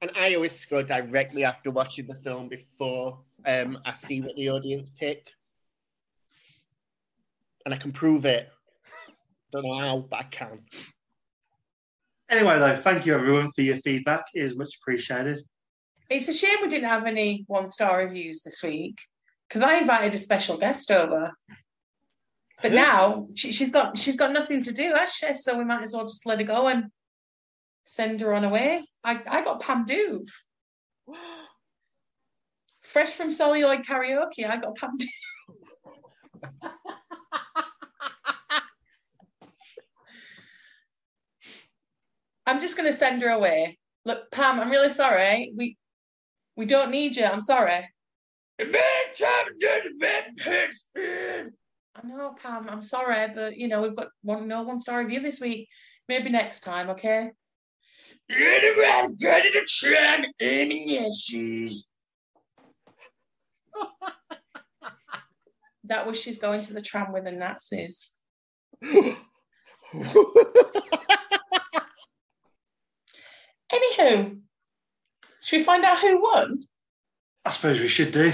And 0.00 0.10
I 0.16 0.34
always 0.34 0.64
go 0.64 0.82
directly 0.82 1.44
after 1.44 1.70
watching 1.70 2.06
the 2.06 2.14
film 2.14 2.48
before 2.48 3.20
um, 3.46 3.78
I 3.84 3.92
see 3.94 4.20
what 4.20 4.36
the 4.36 4.50
audience 4.50 4.88
pick, 4.98 5.30
and 7.64 7.74
I 7.74 7.76
can 7.76 7.92
prove 7.92 8.24
it. 8.24 8.48
Don't 9.52 9.64
know 9.64 9.78
how, 9.78 10.06
but 10.08 10.20
I 10.20 10.22
can. 10.24 10.60
Anyway, 12.30 12.58
though, 12.58 12.76
thank 12.76 13.06
you 13.06 13.14
everyone 13.14 13.50
for 13.50 13.62
your 13.62 13.76
feedback. 13.76 14.24
It 14.34 14.42
is 14.42 14.56
much 14.56 14.78
appreciated. 14.80 15.40
It's 16.08 16.28
a 16.28 16.32
shame 16.32 16.58
we 16.62 16.68
didn't 16.68 16.88
have 16.88 17.06
any 17.06 17.44
one 17.48 17.68
star 17.68 17.98
reviews 17.98 18.42
this 18.42 18.62
week 18.62 18.96
because 19.48 19.62
I 19.62 19.78
invited 19.78 20.14
a 20.14 20.18
special 20.18 20.56
guest 20.56 20.90
over. 20.90 21.32
But 22.62 22.72
now 22.72 23.28
she, 23.34 23.52
she's 23.52 23.70
got 23.70 23.98
she's 23.98 24.16
got 24.16 24.32
nothing 24.32 24.62
to 24.62 24.72
do, 24.72 24.92
has 24.94 25.12
she? 25.14 25.34
So 25.34 25.58
we 25.58 25.64
might 25.64 25.82
as 25.82 25.92
well 25.92 26.04
just 26.04 26.26
let 26.26 26.38
her 26.38 26.44
go 26.44 26.68
and 26.68 26.90
send 27.84 28.20
her 28.20 28.34
on 28.34 28.44
away. 28.44 28.84
I, 29.04 29.20
I 29.28 29.42
got 29.42 29.60
Pam 29.60 29.84
Duve. 29.86 30.28
Fresh 32.82 33.10
from 33.10 33.30
celluloid 33.30 33.84
karaoke, 33.84 34.44
I 34.44 34.56
got 34.56 34.76
Pam 34.76 34.90
Duve. 34.98 35.08
I'm 42.46 42.60
just 42.60 42.76
gonna 42.76 42.92
send 42.92 43.22
her 43.22 43.28
away. 43.28 43.78
Look, 44.04 44.30
Pam, 44.32 44.58
I'm 44.58 44.70
really 44.70 44.88
sorry. 44.88 45.52
We 45.56 45.76
we 46.56 46.66
don't 46.66 46.90
need 46.90 47.16
you. 47.16 47.24
I'm 47.24 47.40
sorry. 47.40 47.88
I 51.94 52.06
know, 52.06 52.34
Pam. 52.42 52.68
I'm 52.68 52.82
sorry, 52.82 53.28
but 53.34 53.56
you 53.56 53.68
know 53.68 53.82
we've 53.82 53.96
got 53.96 54.08
one 54.22 54.48
no 54.48 54.62
one 54.62 54.78
star 54.78 54.98
review 54.98 55.20
this 55.20 55.40
week. 55.40 55.68
Maybe 56.08 56.28
next 56.28 56.60
time, 56.60 56.90
okay? 56.90 57.30
That 65.84 66.06
was 66.06 66.20
she's 66.20 66.38
going 66.38 66.60
to 66.62 66.72
the 66.72 66.80
tram 66.80 67.12
with 67.12 67.24
the 67.24 67.32
Nazis. 67.32 68.12
Anywho, 73.72 74.40
should 75.42 75.58
we 75.58 75.64
find 75.64 75.84
out 75.84 75.98
who 75.98 76.22
won? 76.22 76.56
I 77.44 77.50
suppose 77.50 77.80
we 77.80 77.88
should 77.88 78.12
do. 78.12 78.32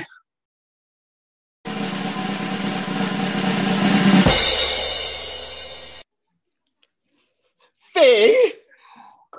Faye, 7.95 8.53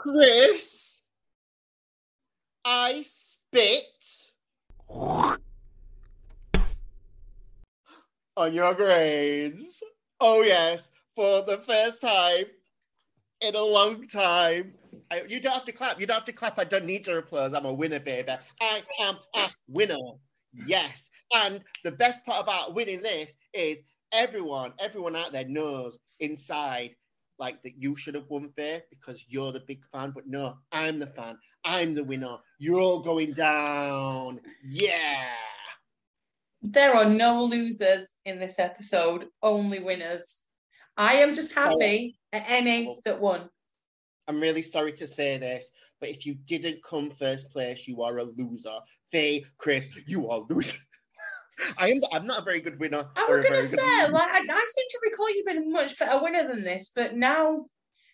Chris, 0.07 1.01
I 2.63 3.03
spit 3.05 3.83
on 8.37 8.53
your 8.53 8.73
grades. 8.73 9.83
Oh 10.21 10.43
yes, 10.43 10.89
for 11.13 11.41
the 11.41 11.57
first 11.57 11.99
time 11.99 12.45
in 13.41 13.55
a 13.55 13.61
long 13.61 14.07
time. 14.07 14.75
I, 15.11 15.23
you 15.27 15.41
don't 15.41 15.53
have 15.53 15.65
to 15.65 15.73
clap. 15.73 15.99
You 15.99 16.07
don't 16.07 16.15
have 16.15 16.25
to 16.25 16.33
clap. 16.33 16.57
I 16.57 16.63
don't 16.63 16.85
need 16.85 17.07
your 17.07 17.17
applause. 17.19 17.53
I'm 17.53 17.65
a 17.65 17.73
winner, 17.73 17.99
baby. 17.99 18.31
I 18.61 18.83
am 19.01 19.17
a 19.35 19.47
winner. 19.67 19.97
Yes. 20.65 21.09
And 21.33 21.61
the 21.83 21.91
best 21.91 22.25
part 22.25 22.43
about 22.43 22.73
winning 22.73 23.01
this 23.01 23.35
is 23.53 23.81
everyone, 24.13 24.71
everyone 24.79 25.17
out 25.17 25.33
there 25.33 25.47
knows 25.47 25.97
inside 26.21 26.95
like 27.39 27.61
that 27.63 27.77
you 27.77 27.95
should 27.95 28.15
have 28.15 28.29
won 28.29 28.49
fair 28.55 28.83
because 28.89 29.25
you're 29.27 29.51
the 29.51 29.61
big 29.67 29.81
fan, 29.91 30.11
but 30.13 30.27
no, 30.27 30.57
I'm 30.71 30.99
the 30.99 31.07
fan. 31.07 31.37
I'm 31.63 31.93
the 31.93 32.03
winner. 32.03 32.37
You're 32.59 32.79
all 32.79 32.99
going 32.99 33.33
down. 33.33 34.39
Yeah. 34.63 35.25
There 36.61 36.95
are 36.95 37.05
no 37.05 37.43
losers 37.43 38.15
in 38.25 38.39
this 38.39 38.59
episode, 38.59 39.27
only 39.43 39.79
winners. 39.79 40.43
I 40.97 41.15
am 41.15 41.33
just 41.33 41.53
happy 41.53 42.17
oh. 42.33 42.37
at 42.37 42.63
NA 42.63 42.89
oh. 42.91 42.99
that 43.05 43.21
won. 43.21 43.49
I'm 44.27 44.41
really 44.41 44.63
sorry 44.63 44.91
to 44.93 45.07
say 45.07 45.37
this, 45.37 45.69
but 46.01 46.09
if 46.09 46.25
you 46.25 46.35
didn't 46.45 46.83
come 46.83 47.11
first 47.11 47.49
place, 47.51 47.87
you 47.87 48.01
are 48.01 48.17
a 48.17 48.23
loser. 48.23 48.77
Faye, 49.11 49.45
Chris, 49.57 49.87
you 50.05 50.29
are 50.29 50.45
loser. 50.49 50.77
I 51.77 51.91
am. 51.91 52.01
I'm 52.11 52.27
not 52.27 52.41
a 52.41 52.45
very 52.45 52.61
good 52.61 52.79
winner. 52.79 53.05
I 53.15 53.25
or 53.29 53.37
was 53.37 53.45
gonna 53.45 53.63
say, 53.63 53.77
good 53.77 54.11
like, 54.11 54.29
I, 54.29 54.39
I 54.49 54.65
seem 54.67 54.85
to 54.89 54.99
recall 55.03 55.29
you 55.29 55.43
being 55.45 55.63
a 55.63 55.69
much 55.69 55.97
better 55.97 56.21
winner 56.23 56.47
than 56.47 56.63
this, 56.63 56.91
but 56.95 57.15
now, 57.15 57.65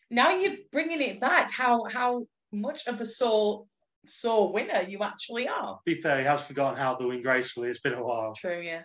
now 0.10 0.32
you're 0.32 0.56
bringing 0.72 1.02
it 1.02 1.20
back. 1.20 1.52
How 1.52 1.84
how 1.92 2.26
much 2.52 2.88
of 2.88 3.02
a 3.02 3.06
sore 3.06 3.66
sore 4.06 4.52
winner 4.52 4.82
you 4.82 5.00
actually 5.02 5.48
are. 5.48 5.80
be 5.86 5.96
fair, 5.96 6.20
he 6.20 6.26
has 6.26 6.46
forgotten 6.46 6.78
how 6.78 6.96
to 6.96 7.08
win 7.08 7.22
gracefully. 7.22 7.70
It's 7.70 7.80
been 7.80 7.94
a 7.94 8.04
while. 8.04 8.34
True, 8.36 8.60
yeah. 8.62 8.84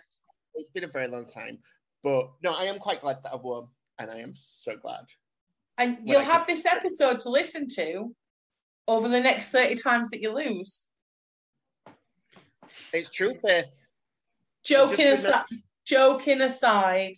It's 0.55 0.69
been 0.69 0.83
a 0.83 0.89
very 0.89 1.07
long 1.07 1.25
time, 1.25 1.59
but 2.03 2.31
no, 2.43 2.51
I 2.51 2.63
am 2.65 2.79
quite 2.79 3.01
glad 3.01 3.17
that 3.23 3.33
I 3.33 3.35
won, 3.35 3.67
and 3.97 4.09
I 4.09 4.17
am 4.17 4.33
so 4.35 4.75
glad. 4.75 5.05
And 5.77 5.97
When 5.97 6.07
you'll 6.07 6.19
I 6.19 6.23
have 6.23 6.47
get- 6.47 6.55
this 6.55 6.65
episode 6.65 7.19
to 7.21 7.29
listen 7.29 7.67
to 7.75 8.13
over 8.87 9.07
the 9.07 9.21
next 9.21 9.51
thirty 9.51 9.75
times 9.75 10.09
that 10.09 10.21
you 10.21 10.33
lose. 10.33 10.85
It's 12.93 13.09
true, 13.09 13.33
Faye. 13.33 13.65
Joking 14.69 15.07
aside, 15.07 15.45
joking 15.85 16.41
aside, 16.41 17.15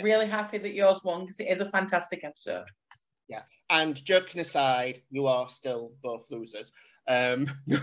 really 0.00 0.26
happy 0.26 0.58
that 0.58 0.72
yours 0.72 1.02
won 1.02 1.22
because 1.22 1.40
it 1.40 1.48
is 1.48 1.60
a 1.60 1.68
fantastic 1.68 2.22
episode. 2.22 2.66
Yeah, 3.28 3.42
and 3.68 4.02
joking 4.04 4.40
aside, 4.40 5.02
you 5.10 5.26
are 5.26 5.48
still 5.48 5.92
both 6.00 6.30
losers. 6.30 6.70
Um, 7.08 7.50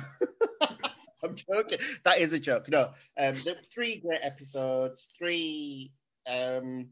I'm 1.24 1.36
joking. 1.36 1.80
That 2.06 2.20
is 2.20 2.32
a 2.32 2.40
joke. 2.40 2.70
No, 2.70 2.92
um, 3.20 3.36
three 3.74 4.00
great 4.00 4.22
episodes, 4.24 5.10
three 5.18 5.92
um, 6.26 6.88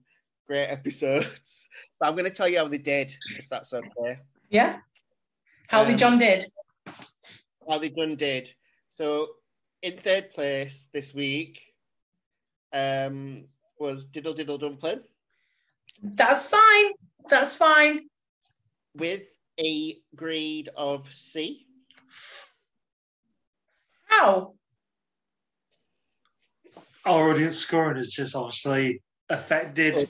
great 0.47 0.67
episodes. 0.67 1.69
But 1.99 2.07
I'm 2.07 2.15
going 2.15 2.25
to 2.25 2.35
tell 2.35 2.49
you 2.49 2.57
how 2.57 2.67
they 2.67 2.77
did, 2.77 3.15
if 3.37 3.47
that's 3.47 3.73
okay. 3.73 4.19
Yeah. 4.49 4.79
How 5.69 5.85
the 5.85 5.91
Um, 5.91 5.97
John 5.97 6.19
did. 6.19 6.45
How 7.69 7.79
they 7.79 7.89
done 7.89 8.17
did. 8.17 8.53
So, 8.95 9.29
in 9.81 9.97
third 9.97 10.31
place 10.31 10.89
this 10.93 11.13
week 11.13 11.61
um, 12.75 13.45
was 13.79 14.05
Diddle 14.05 14.33
Diddle 14.33 14.57
Dumpling 14.57 14.99
That's 16.03 16.45
fine. 16.45 16.91
That's 17.29 17.57
fine. 17.57 18.01
with 18.95 19.23
a 19.59 19.97
grade 20.15 20.69
of 20.75 21.11
C. 21.11 21.65
How? 24.05 24.53
Our 27.05 27.31
audience 27.31 27.57
scoring 27.57 27.97
is 27.97 28.11
just 28.11 28.35
obviously 28.35 29.01
affected. 29.29 30.07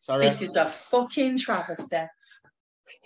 Sorry. 0.00 0.22
This 0.22 0.42
is 0.42 0.56
a 0.56 0.66
fucking 0.66 1.38
travesty. 1.38 2.04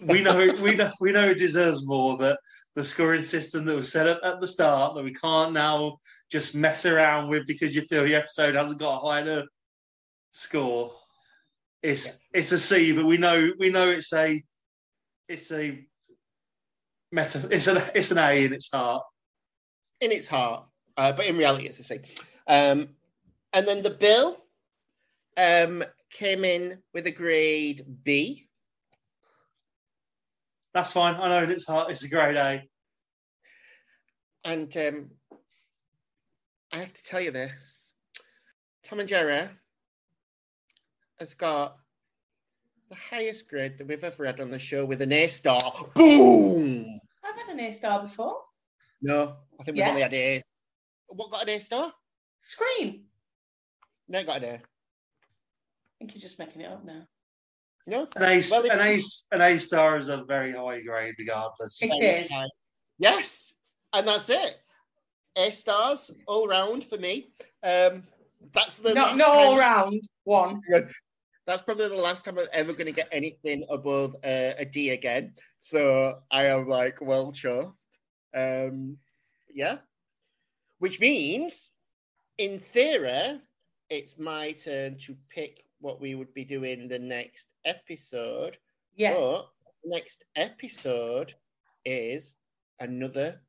We 0.06 0.20
know 0.20 0.52
we 0.60 0.74
know 0.74 0.90
we 1.00 1.12
know 1.12 1.30
it 1.30 1.38
deserves 1.38 1.86
more, 1.86 2.16
but 2.18 2.38
the 2.74 2.84
scoring 2.84 3.22
system 3.22 3.64
that 3.64 3.76
was 3.76 3.90
set 3.90 4.08
up 4.08 4.20
at 4.24 4.40
the 4.40 4.48
start 4.48 4.94
that 4.94 5.04
we 5.04 5.14
can't 5.14 5.52
now 5.52 5.96
just 6.30 6.54
mess 6.54 6.86
around 6.86 7.28
with 7.28 7.46
because 7.46 7.74
you 7.74 7.82
feel 7.82 8.04
the 8.04 8.14
episode 8.14 8.54
hasn't 8.54 8.80
got 8.80 8.98
a 8.98 9.06
high 9.06 9.20
enough 9.20 9.44
score. 10.32 10.92
It's 11.82 12.18
it's 12.32 12.52
a 12.52 12.58
C, 12.58 12.92
but 12.92 13.04
we 13.04 13.16
know 13.16 13.50
we 13.58 13.70
know 13.70 13.88
it's 13.88 14.12
a 14.12 14.42
it's 15.28 15.52
a 15.52 15.86
meta 17.12 17.46
it's 17.50 17.66
an 17.66 17.82
it's 17.94 18.10
an 18.10 18.18
A 18.18 18.44
in 18.44 18.52
its 18.52 18.70
heart. 18.72 19.02
in 20.00 20.10
its 20.10 20.26
heart, 20.26 20.64
uh, 20.96 21.12
but 21.12 21.26
in 21.26 21.36
reality, 21.36 21.66
it's 21.66 21.80
a 21.80 21.84
C. 21.84 21.98
Um, 22.46 22.88
and 23.52 23.68
then 23.68 23.82
the 23.82 23.90
bill 23.90 24.38
um, 25.36 25.84
came 26.10 26.44
in 26.44 26.78
with 26.92 27.06
a 27.06 27.10
grade 27.10 27.84
B. 28.02 28.48
That's 30.74 30.92
fine. 30.92 31.14
I 31.14 31.28
know 31.28 31.44
in 31.44 31.50
its 31.50 31.66
heart 31.66 31.90
it's 31.90 32.02
a 32.02 32.08
great 32.08 32.34
day. 32.34 32.68
And 34.44 34.76
um, 34.76 35.10
I 36.72 36.80
have 36.80 36.92
to 36.92 37.04
tell 37.04 37.20
you 37.20 37.30
this 37.30 37.92
Tom 38.84 39.00
and 39.00 39.08
Jerry 39.08 39.48
has 41.20 41.34
got 41.34 41.76
the 42.90 42.96
highest 42.96 43.48
grade 43.48 43.78
that 43.78 43.87
we've 43.87 44.02
ever 44.04 44.26
had 44.26 44.40
on 44.40 44.50
the 44.50 44.58
show 44.58 44.84
with 44.84 45.00
an 45.00 45.12
A 45.12 45.28
star. 45.28 45.60
Boom! 45.94 46.98
I've 47.24 47.37
had 47.37 47.48
an 47.48 47.60
A 47.60 47.70
star 47.70 48.02
before. 48.02 48.42
No, 49.00 49.37
I 49.58 49.64
think 49.64 49.76
we've 49.76 49.84
Yeah. 49.84 49.90
only 49.90 50.02
had 50.02 50.12
A's. 50.12 50.62
What 51.06 51.30
got 51.30 51.48
an 51.48 51.50
A 51.50 51.60
star? 51.60 51.94
Scream. 52.42 53.04
No, 54.08 54.24
got 54.24 54.42
an 54.42 54.44
A. 54.44 54.54
I 54.54 54.60
think 55.98 56.14
you're 56.14 56.20
just 56.20 56.38
making 56.38 56.62
it 56.62 56.70
up 56.70 56.84
now. 56.84 57.06
No? 57.86 58.08
An 58.16 58.22
A 58.22 58.42
Well, 58.50 58.64
an 58.70 58.80
A 58.80 58.84
it's- 58.94 59.26
an 59.30 59.40
A 59.42 59.58
star 59.58 59.98
is 59.98 60.08
a 60.08 60.24
very 60.24 60.52
high 60.52 60.80
grade 60.80 61.14
regardless. 61.18 61.78
It 61.82 61.92
is. 62.02 62.32
Yes, 62.98 63.52
and 63.92 64.08
that's 64.08 64.30
it. 64.30 64.56
A 65.36 65.50
stars 65.50 66.10
all 66.26 66.46
round 66.48 66.84
for 66.84 66.96
me. 66.96 67.30
Um, 67.62 68.04
that's 68.52 68.78
the 68.78 68.94
Not 68.94 69.16
not 69.16 69.28
all 69.28 69.58
round. 69.58 70.02
One. 70.24 70.60
That's 71.46 71.60
probably 71.60 71.88
the 71.88 71.96
last 71.96 72.24
time 72.24 72.38
I'm 72.38 72.46
ever 72.52 72.72
going 72.72 72.86
to 72.86 72.92
get 72.92 73.08
anything 73.12 73.66
above 73.68 74.14
uh, 74.24 74.52
a 74.56 74.64
D 74.64 74.90
again. 74.90 75.34
So 75.60 76.20
I 76.30 76.46
am 76.46 76.68
like 76.68 77.00
well 77.02 77.32
chuffed. 77.32 77.74
Um, 78.34 78.96
yeah, 79.52 79.78
which 80.78 81.00
means, 81.00 81.70
in 82.38 82.60
theory, 82.60 83.40
it's 83.90 84.18
my 84.18 84.52
turn 84.52 84.96
to 85.00 85.16
pick 85.28 85.64
what 85.80 86.00
we 86.00 86.14
would 86.14 86.32
be 86.34 86.44
doing 86.44 86.88
the 86.88 86.98
next 86.98 87.48
episode. 87.64 88.58
Yes. 88.96 89.16
But 89.18 89.46
next 89.84 90.24
episode 90.37 91.34
is 91.84 92.37
another 92.80 93.40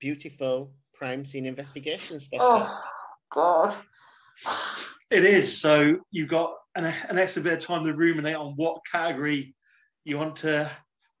beautiful 0.00 0.72
crime 0.94 1.24
scene 1.24 1.46
investigation 1.46 2.20
special. 2.20 2.46
Oh 2.46 2.84
God. 3.32 3.74
It 5.10 5.24
is. 5.24 5.60
So 5.60 5.98
you've 6.10 6.28
got 6.28 6.54
an, 6.74 6.84
an 7.08 7.18
extra 7.18 7.42
bit 7.42 7.54
of 7.54 7.60
time 7.60 7.84
to 7.84 7.94
ruminate 7.94 8.36
on 8.36 8.54
what 8.56 8.80
category 8.90 9.54
you 10.04 10.18
want 10.18 10.36
to 10.36 10.70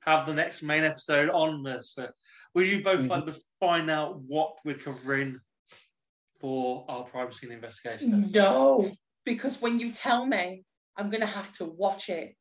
have 0.00 0.26
the 0.26 0.34
next 0.34 0.62
main 0.62 0.84
episode 0.84 1.28
on, 1.30 1.62
Mercer. 1.62 2.12
Would 2.54 2.66
you 2.66 2.82
both 2.82 3.00
Mhm. 3.00 3.08
like 3.08 3.26
to 3.26 3.40
find 3.60 3.90
out 3.90 4.20
what 4.22 4.56
we're 4.64 4.76
covering 4.78 5.40
for 6.40 6.84
our 6.88 7.04
crime 7.04 7.32
scene 7.32 7.50
investigation? 7.52 8.30
No, 8.30 8.90
because 9.28 9.60
when 9.60 9.78
you 9.78 9.92
tell 9.92 10.24
me, 10.24 10.64
I'm 10.96 11.10
gonna 11.10 11.26
have 11.26 11.52
to 11.58 11.66
watch 11.66 12.08
it, 12.08 12.34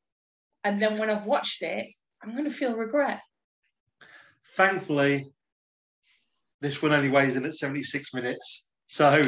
and 0.64 0.82
then 0.82 0.98
when 0.98 1.10
I've 1.10 1.26
watched 1.26 1.62
it, 1.62 1.86
I'm 2.24 2.36
gonna 2.36 2.50
feel 2.50 2.76
regret. 2.76 3.20
Thankfully, 4.56 5.30
this 6.62 6.82
one 6.82 6.94
only 6.94 7.10
weighs 7.10 7.36
in 7.36 7.46
at 7.46 7.54
76 7.54 8.14
minutes. 8.14 8.70
So 8.88 9.22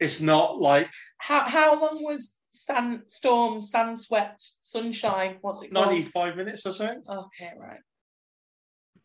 it's 0.00 0.20
not 0.20 0.58
like 0.58 0.90
How 1.18 1.40
how 1.42 1.80
long 1.80 2.02
was 2.02 2.36
sand 2.48 3.02
storm, 3.06 3.62
sand 3.62 3.98
swept, 3.98 4.42
sunshine? 4.60 5.38
What's 5.40 5.62
it 5.62 5.72
called? 5.72 5.86
95 5.86 6.36
minutes 6.36 6.66
or 6.66 6.72
something. 6.72 7.02
Okay, 7.08 7.52
right. 7.56 7.80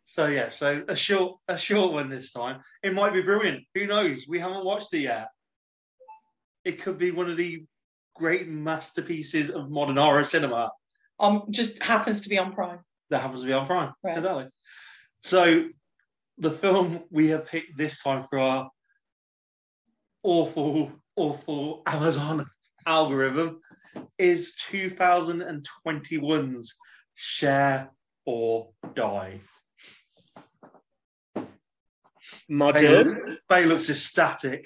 So 0.05 0.25
yeah, 0.25 0.49
so 0.49 0.83
a 0.87 0.95
short 0.95 1.39
a 1.47 1.57
short 1.57 1.93
one 1.93 2.09
this 2.09 2.31
time. 2.31 2.61
It 2.81 2.95
might 2.95 3.13
be 3.13 3.21
brilliant. 3.21 3.63
Who 3.75 3.85
knows? 3.85 4.25
We 4.27 4.39
haven't 4.39 4.65
watched 4.65 4.91
it 4.95 5.01
yet. 5.01 5.27
It 6.65 6.81
could 6.81 6.97
be 6.97 7.11
one 7.11 7.29
of 7.29 7.37
the 7.37 7.63
great 8.19 8.47
masterpieces 8.47 9.49
of 9.49 9.71
modern 9.71 9.95
horror 9.97 10.23
cinema 10.23 10.69
Um, 11.19 11.43
just 11.49 11.81
happens 11.81 12.21
to 12.21 12.29
be 12.29 12.37
on 12.37 12.53
Prime. 12.53 12.79
that 13.09 13.21
happens 13.21 13.39
to 13.41 13.47
be 13.47 13.53
on 13.53 13.65
Prime. 13.65 13.91
Right. 14.03 14.17
Exactly. 14.17 14.45
So 15.23 15.69
the 16.37 16.51
film 16.51 17.03
we 17.09 17.29
have 17.29 17.47
picked 17.47 17.75
this 17.77 18.03
time 18.03 18.23
for 18.29 18.37
our 18.39 18.69
awful, 20.23 20.91
awful 21.15 21.81
Amazon 21.87 22.45
algorithm 22.85 23.59
is 24.17 24.55
2021's 24.69 26.75
Share 27.15 27.89
or 28.25 28.69
Die. 28.95 29.39
Faye, 31.35 31.45
Modern. 32.49 33.37
Faye 33.49 33.65
looks 33.65 33.89
ecstatic. 33.89 34.65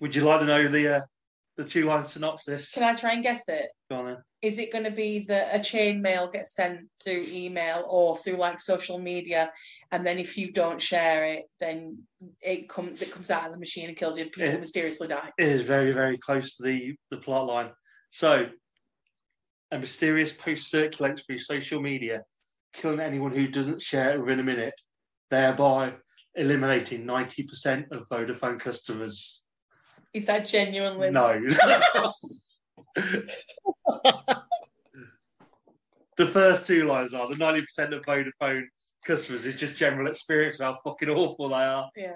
Would 0.00 0.14
you 0.14 0.24
like 0.24 0.40
to 0.40 0.46
know 0.46 0.68
the 0.68 0.96
uh, 0.96 1.00
the 1.56 1.64
two 1.64 1.84
line 1.86 2.04
synopsis. 2.04 2.72
Can 2.72 2.82
I 2.82 2.94
try 2.94 3.12
and 3.14 3.22
guess 3.22 3.48
it? 3.48 3.70
Go 3.90 3.96
on 3.96 4.04
then. 4.06 4.16
Is 4.42 4.58
it 4.58 4.70
going 4.70 4.84
to 4.84 4.90
be 4.90 5.20
that 5.28 5.58
a 5.58 5.62
chain 5.62 6.02
mail 6.02 6.30
gets 6.30 6.54
sent 6.54 6.80
through 7.02 7.24
email 7.28 7.84
or 7.88 8.16
through 8.16 8.36
like 8.36 8.60
social 8.60 8.98
media, 8.98 9.50
and 9.90 10.06
then 10.06 10.18
if 10.18 10.36
you 10.36 10.52
don't 10.52 10.80
share 10.80 11.24
it, 11.24 11.44
then 11.58 11.98
it 12.42 12.68
comes 12.68 13.00
it 13.00 13.10
comes 13.10 13.30
out 13.30 13.46
of 13.46 13.52
the 13.52 13.58
machine 13.58 13.88
and 13.88 13.96
kills 13.96 14.18
you. 14.18 14.24
People 14.26 14.44
Yeah. 14.44 14.58
mysteriously 14.58 15.08
die. 15.08 15.30
It 15.38 15.48
is 15.48 15.62
very, 15.62 15.92
very 15.92 16.18
close 16.18 16.56
to 16.56 16.62
the, 16.64 16.94
the 17.10 17.16
plot 17.16 17.46
line. 17.46 17.70
So, 18.10 18.48
a 19.70 19.78
mysterious 19.78 20.32
post 20.32 20.70
circulates 20.70 21.22
through 21.22 21.38
social 21.38 21.80
media, 21.80 22.22
killing 22.74 23.00
anyone 23.00 23.32
who 23.32 23.48
doesn't 23.48 23.80
share 23.80 24.12
it 24.12 24.20
within 24.20 24.40
a 24.40 24.44
minute, 24.44 24.74
thereby 25.30 25.94
eliminating 26.34 27.06
90% 27.06 27.90
of 27.92 28.06
Vodafone 28.10 28.60
customers. 28.60 29.45
Is 30.16 30.24
that 30.24 30.46
genuinely? 30.46 31.10
No. 31.10 31.38
the 36.16 36.26
first 36.26 36.66
two 36.66 36.84
lines 36.84 37.12
are 37.12 37.26
the 37.26 37.34
90% 37.34 37.94
of 37.94 38.02
Vodafone 38.02 38.62
customers 39.04 39.44
is 39.44 39.56
just 39.56 39.76
general 39.76 40.06
experience 40.06 40.58
of 40.58 40.64
how 40.64 40.78
fucking 40.82 41.10
awful 41.10 41.50
they 41.50 41.56
are. 41.56 41.90
Yeah. 41.94 42.14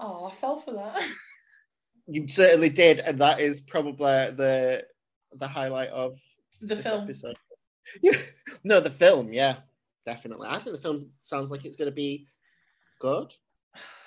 Oh, 0.00 0.28
I 0.28 0.30
fell 0.30 0.56
for 0.56 0.72
that. 0.72 0.98
You 2.12 2.26
certainly 2.26 2.70
did, 2.70 2.98
and 2.98 3.20
that 3.20 3.38
is 3.38 3.60
probably 3.60 4.32
the 4.34 4.82
the 5.34 5.46
highlight 5.46 5.90
of 5.90 6.18
The 6.60 6.74
film. 6.74 7.04
episode. 7.04 7.36
Yeah. 8.02 8.16
No, 8.64 8.80
the 8.80 8.90
film, 8.90 9.32
yeah, 9.32 9.58
definitely. 10.04 10.48
I 10.50 10.58
think 10.58 10.74
the 10.74 10.82
film 10.82 11.10
sounds 11.20 11.52
like 11.52 11.64
it's 11.64 11.76
going 11.76 11.90
to 11.90 11.94
be 11.94 12.26
good. 12.98 13.32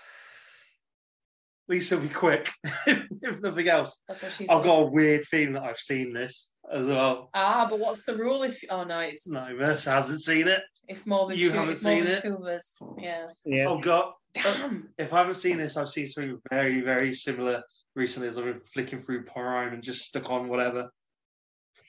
At 1.71 2.01
be 2.01 2.09
quick, 2.09 2.51
if 2.87 3.39
nothing 3.41 3.67
else. 3.69 3.97
That's 4.07 4.21
what 4.21 4.31
she's. 4.33 4.49
I've 4.49 4.57
like. 4.57 4.65
got 4.65 4.79
a 4.79 4.85
weird 4.91 5.25
feeling 5.25 5.53
that 5.53 5.63
I've 5.63 5.77
seen 5.77 6.13
this 6.13 6.51
as 6.71 6.87
well. 6.87 7.29
Ah, 7.33 7.65
but 7.69 7.79
what's 7.79 8.03
the 8.05 8.15
rule 8.15 8.43
if? 8.43 8.59
Oh 8.69 8.83
no, 8.83 8.99
it's 8.99 9.29
No, 9.29 9.47
Mercer 9.55 9.91
hasn't 9.91 10.21
seen 10.21 10.47
it. 10.47 10.61
if 10.89 11.07
more 11.07 11.27
than 11.27 11.37
You 11.37 11.49
two. 11.49 11.55
haven't 11.55 11.73
if 11.75 11.83
more 11.83 11.93
seen 11.93 12.03
than 12.03 12.13
it? 12.13 12.21
two 12.21 12.35
of 12.35 12.43
us. 12.43 12.77
Yeah. 12.99 13.27
Yeah. 13.45 13.65
Oh 13.69 13.79
god, 13.79 14.11
Damn. 14.33 14.89
if 14.97 15.13
I 15.13 15.19
haven't 15.19 15.35
seen 15.35 15.57
this, 15.57 15.77
I've 15.77 15.89
seen 15.89 16.07
something 16.07 16.37
very, 16.51 16.81
very 16.81 17.13
similar 17.13 17.63
recently. 17.95 18.27
As 18.27 18.37
I've 18.37 18.45
been 18.45 18.59
flicking 18.59 18.99
through 18.99 19.23
Prime 19.23 19.73
and 19.73 19.81
just 19.81 20.05
stuck 20.05 20.29
on 20.29 20.49
whatever. 20.49 20.89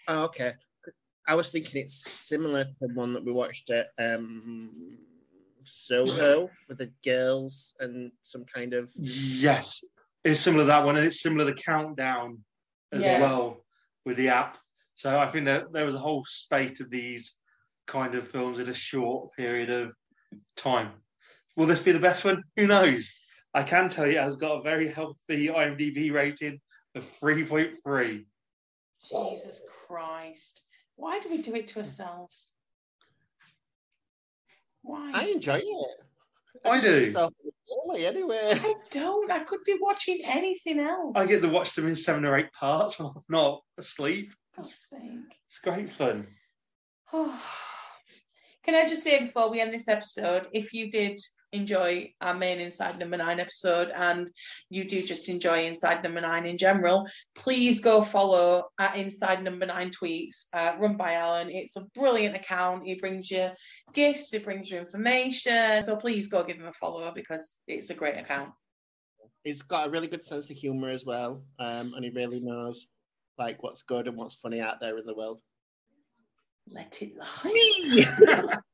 Oh, 0.08 0.24
okay. 0.24 0.52
I 1.26 1.34
was 1.34 1.50
thinking 1.50 1.82
it's 1.82 2.10
similar 2.10 2.64
to 2.64 2.86
one 2.94 3.14
that 3.14 3.24
we 3.24 3.32
watched 3.32 3.70
at 3.70 3.86
um, 3.98 4.98
Soho 5.66 6.50
with 6.68 6.78
the 6.78 6.90
girls 7.04 7.74
and 7.80 8.10
some 8.22 8.44
kind 8.44 8.74
of. 8.74 8.90
Yes, 8.96 9.84
it's 10.24 10.40
similar 10.40 10.64
to 10.64 10.68
that 10.68 10.84
one, 10.84 10.96
and 10.96 11.06
it's 11.06 11.22
similar 11.22 11.52
to 11.52 11.62
Countdown 11.62 12.44
as 12.92 13.02
Yeah. 13.02 13.20
well 13.20 13.64
with 14.04 14.16
the 14.16 14.28
app. 14.28 14.58
So 14.94 15.18
I 15.18 15.26
think 15.26 15.46
that 15.46 15.72
there 15.72 15.86
was 15.86 15.94
a 15.94 15.98
whole 15.98 16.24
spate 16.26 16.80
of 16.80 16.90
these 16.90 17.38
kind 17.86 18.14
of 18.14 18.28
films 18.28 18.58
in 18.58 18.68
a 18.68 18.74
short 18.74 19.32
period 19.34 19.70
of 19.70 19.92
time. 20.56 20.92
Will 21.56 21.66
this 21.66 21.80
be 21.80 21.92
the 21.92 21.98
best 21.98 22.24
one? 22.24 22.42
Who 22.56 22.66
knows? 22.66 23.10
I 23.52 23.62
can 23.62 23.88
tell 23.88 24.06
you 24.06 24.18
it 24.18 24.22
has 24.22 24.36
got 24.36 24.58
a 24.58 24.62
very 24.62 24.88
healthy 24.88 25.48
IMDb 25.48 26.12
rating 26.12 26.60
of 26.94 27.04
3.3. 27.04 28.26
Jesus 29.08 29.62
Christ. 29.68 30.64
Why 30.96 31.18
do 31.20 31.28
we 31.28 31.38
do 31.38 31.54
it 31.54 31.66
to 31.68 31.80
ourselves? 31.80 32.56
Why? 34.84 35.12
I 35.14 35.24
enjoy 35.26 35.60
it. 35.62 35.96
I 36.64 36.80
give 36.80 37.12
do. 37.14 37.30
early 37.88 38.06
anyway. 38.06 38.52
I 38.52 38.74
don't. 38.90 39.30
I 39.30 39.40
could 39.40 39.64
be 39.64 39.76
watching 39.80 40.20
anything 40.26 40.78
else. 40.78 41.12
I 41.16 41.26
get 41.26 41.42
to 41.42 41.48
watch 41.48 41.74
them 41.74 41.88
in 41.88 41.96
seven 41.96 42.24
or 42.24 42.38
eight 42.38 42.52
parts 42.52 42.98
when 42.98 43.08
I'm 43.08 43.22
not 43.28 43.62
asleep. 43.78 44.32
Sake. 44.60 45.00
It's 45.46 45.58
great 45.58 45.90
fun. 45.90 46.26
Can 47.12 48.74
I 48.74 48.86
just 48.86 49.02
say 49.02 49.20
before 49.20 49.50
we 49.50 49.60
end 49.60 49.74
this 49.74 49.88
episode, 49.88 50.48
if 50.52 50.72
you 50.72 50.90
did 50.90 51.20
enjoy 51.54 52.12
our 52.20 52.34
main 52.34 52.60
Inside 52.60 52.98
Number 52.98 53.16
Nine 53.16 53.40
episode 53.40 53.90
and 53.94 54.28
you 54.70 54.84
do 54.84 55.02
just 55.02 55.28
enjoy 55.28 55.64
Inside 55.64 56.02
Number 56.02 56.20
Nine 56.20 56.46
in 56.46 56.58
general, 56.58 57.06
please 57.34 57.80
go 57.80 58.02
follow 58.02 58.64
at 58.78 58.96
Inside 58.96 59.42
Number 59.42 59.66
Nine 59.66 59.90
tweets 59.90 60.46
uh, 60.52 60.72
run 60.78 60.96
by 60.96 61.14
Alan. 61.14 61.50
It's 61.50 61.76
a 61.76 61.86
brilliant 61.94 62.36
account. 62.36 62.86
He 62.86 62.96
brings 62.96 63.30
you 63.30 63.50
gifts, 63.92 64.34
it 64.34 64.44
brings 64.44 64.70
you 64.70 64.78
information. 64.78 65.80
So 65.82 65.96
please 65.96 66.26
go 66.26 66.42
give 66.42 66.56
him 66.56 66.66
a 66.66 66.72
follow 66.72 67.12
because 67.14 67.58
it's 67.66 67.90
a 67.90 67.94
great 67.94 68.18
account. 68.18 68.50
He's 69.44 69.62
got 69.62 69.88
a 69.88 69.90
really 69.90 70.08
good 70.08 70.24
sense 70.24 70.50
of 70.50 70.56
humor 70.56 70.88
as 70.88 71.04
well, 71.04 71.44
um, 71.58 71.92
and 71.94 72.04
he 72.04 72.10
really 72.10 72.40
knows 72.40 72.88
like 73.38 73.62
what's 73.62 73.82
good 73.82 74.08
and 74.08 74.16
what's 74.16 74.36
funny 74.36 74.60
out 74.60 74.80
there 74.80 74.98
in 74.98 75.06
the 75.06 75.14
world. 75.14 75.40
Let 76.70 77.02
it 77.02 77.12
lie. 77.16 78.56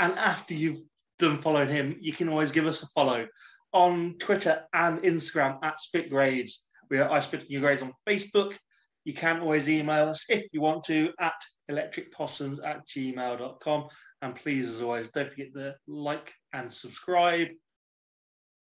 And 0.00 0.12
after 0.14 0.54
you've 0.54 0.82
done 1.18 1.38
following 1.38 1.68
him, 1.68 1.96
you 2.00 2.12
can 2.12 2.28
always 2.28 2.52
give 2.52 2.66
us 2.66 2.82
a 2.82 2.86
follow 2.88 3.26
on 3.72 4.16
Twitter 4.18 4.64
and 4.74 5.00
Instagram 5.02 5.58
at 5.62 5.80
Spit 5.80 6.10
Grades. 6.10 6.66
We 6.90 6.98
are 6.98 7.10
I 7.10 7.20
Spit 7.20 7.48
Your 7.48 7.60
Grades 7.60 7.82
on 7.82 7.92
Facebook. 8.08 8.56
You 9.04 9.14
can 9.14 9.40
always 9.40 9.68
email 9.68 10.08
us 10.08 10.26
if 10.28 10.46
you 10.52 10.60
want 10.60 10.84
to 10.84 11.10
at 11.18 11.34
electricpossums 11.70 12.64
at 12.64 12.86
gmail.com. 12.86 13.88
And 14.20 14.36
please, 14.36 14.68
as 14.68 14.82
always, 14.82 15.10
don't 15.10 15.28
forget 15.28 15.52
to 15.54 15.74
like 15.88 16.32
and 16.52 16.72
subscribe. 16.72 17.48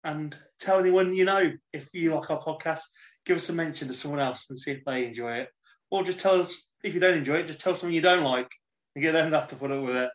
And 0.04 0.36
tell 0.60 0.80
anyone 0.80 1.13
you 1.13 1.26
know 1.26 1.52
if 1.71 1.89
you 1.93 2.13
like 2.15 2.32
our 2.32 2.41
podcast, 2.41 2.82
give 3.26 3.38
us 3.38 3.49
a 3.49 3.54
mention 3.54 3.88
to 3.88 3.93
someone 3.93 4.19
else 4.19 4.49
and 4.49 4.58
see 4.58 4.71
if 4.71 4.84
they 4.86 5.06
enjoy 5.06 5.34
it. 5.34 5.49
Or 5.91 6.04
just 6.04 6.19
tell 6.19 6.41
us 6.41 6.67
if 6.84 6.93
you 6.93 6.99
don't 6.99 7.17
enjoy 7.17 7.36
it, 7.36 7.47
just 7.47 7.62
tell 7.62 7.76
someone 7.76 7.93
you 7.93 8.02
don't 8.02 8.23
like 8.23 8.49
and 8.95 9.02
get 9.02 9.13
them 9.13 9.32
to 9.32 9.39
have 9.39 9.49
to 9.49 9.56
put 9.56 9.71
up 9.71 9.84
with 9.84 9.95
it. 9.95 10.10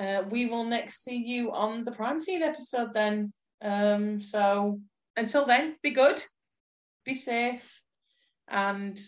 Uh, 0.00 0.22
we 0.30 0.46
will 0.46 0.64
next 0.64 1.04
see 1.04 1.22
you 1.24 1.52
on 1.52 1.84
the 1.84 1.92
prime 1.92 2.18
scene 2.18 2.42
episode 2.42 2.94
then. 2.94 3.32
Um, 3.62 4.20
so 4.20 4.80
until 5.16 5.44
then, 5.44 5.76
be 5.82 5.90
good, 5.90 6.22
be 7.04 7.14
safe, 7.14 7.82
and 8.48 8.98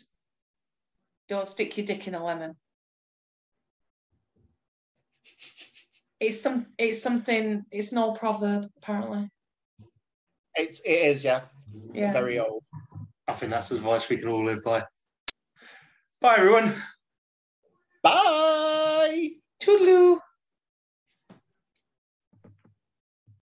don't 1.28 1.48
stick 1.48 1.76
your 1.78 1.86
dick 1.86 2.06
in 2.06 2.14
a 2.14 2.22
lemon. 2.22 2.54
It's 6.20 6.40
some. 6.40 6.66
It's 6.78 7.02
something. 7.02 7.64
It's 7.70 7.92
an 7.92 7.98
old 7.98 8.18
proverb, 8.18 8.68
apparently. 8.76 9.28
It's 10.54 10.80
it 10.80 10.90
is, 10.90 11.24
yeah. 11.24 11.42
Yeah. 11.92 12.12
Very 12.12 12.38
old. 12.38 12.64
I 13.26 13.32
think 13.32 13.50
that's 13.50 13.70
advice 13.70 14.08
we 14.08 14.18
can 14.18 14.28
all 14.28 14.44
live 14.44 14.62
by. 14.62 14.84
Bye, 16.20 16.36
everyone. 16.36 16.74
Bye. 18.02 19.30
Toodaloo. 19.60 20.18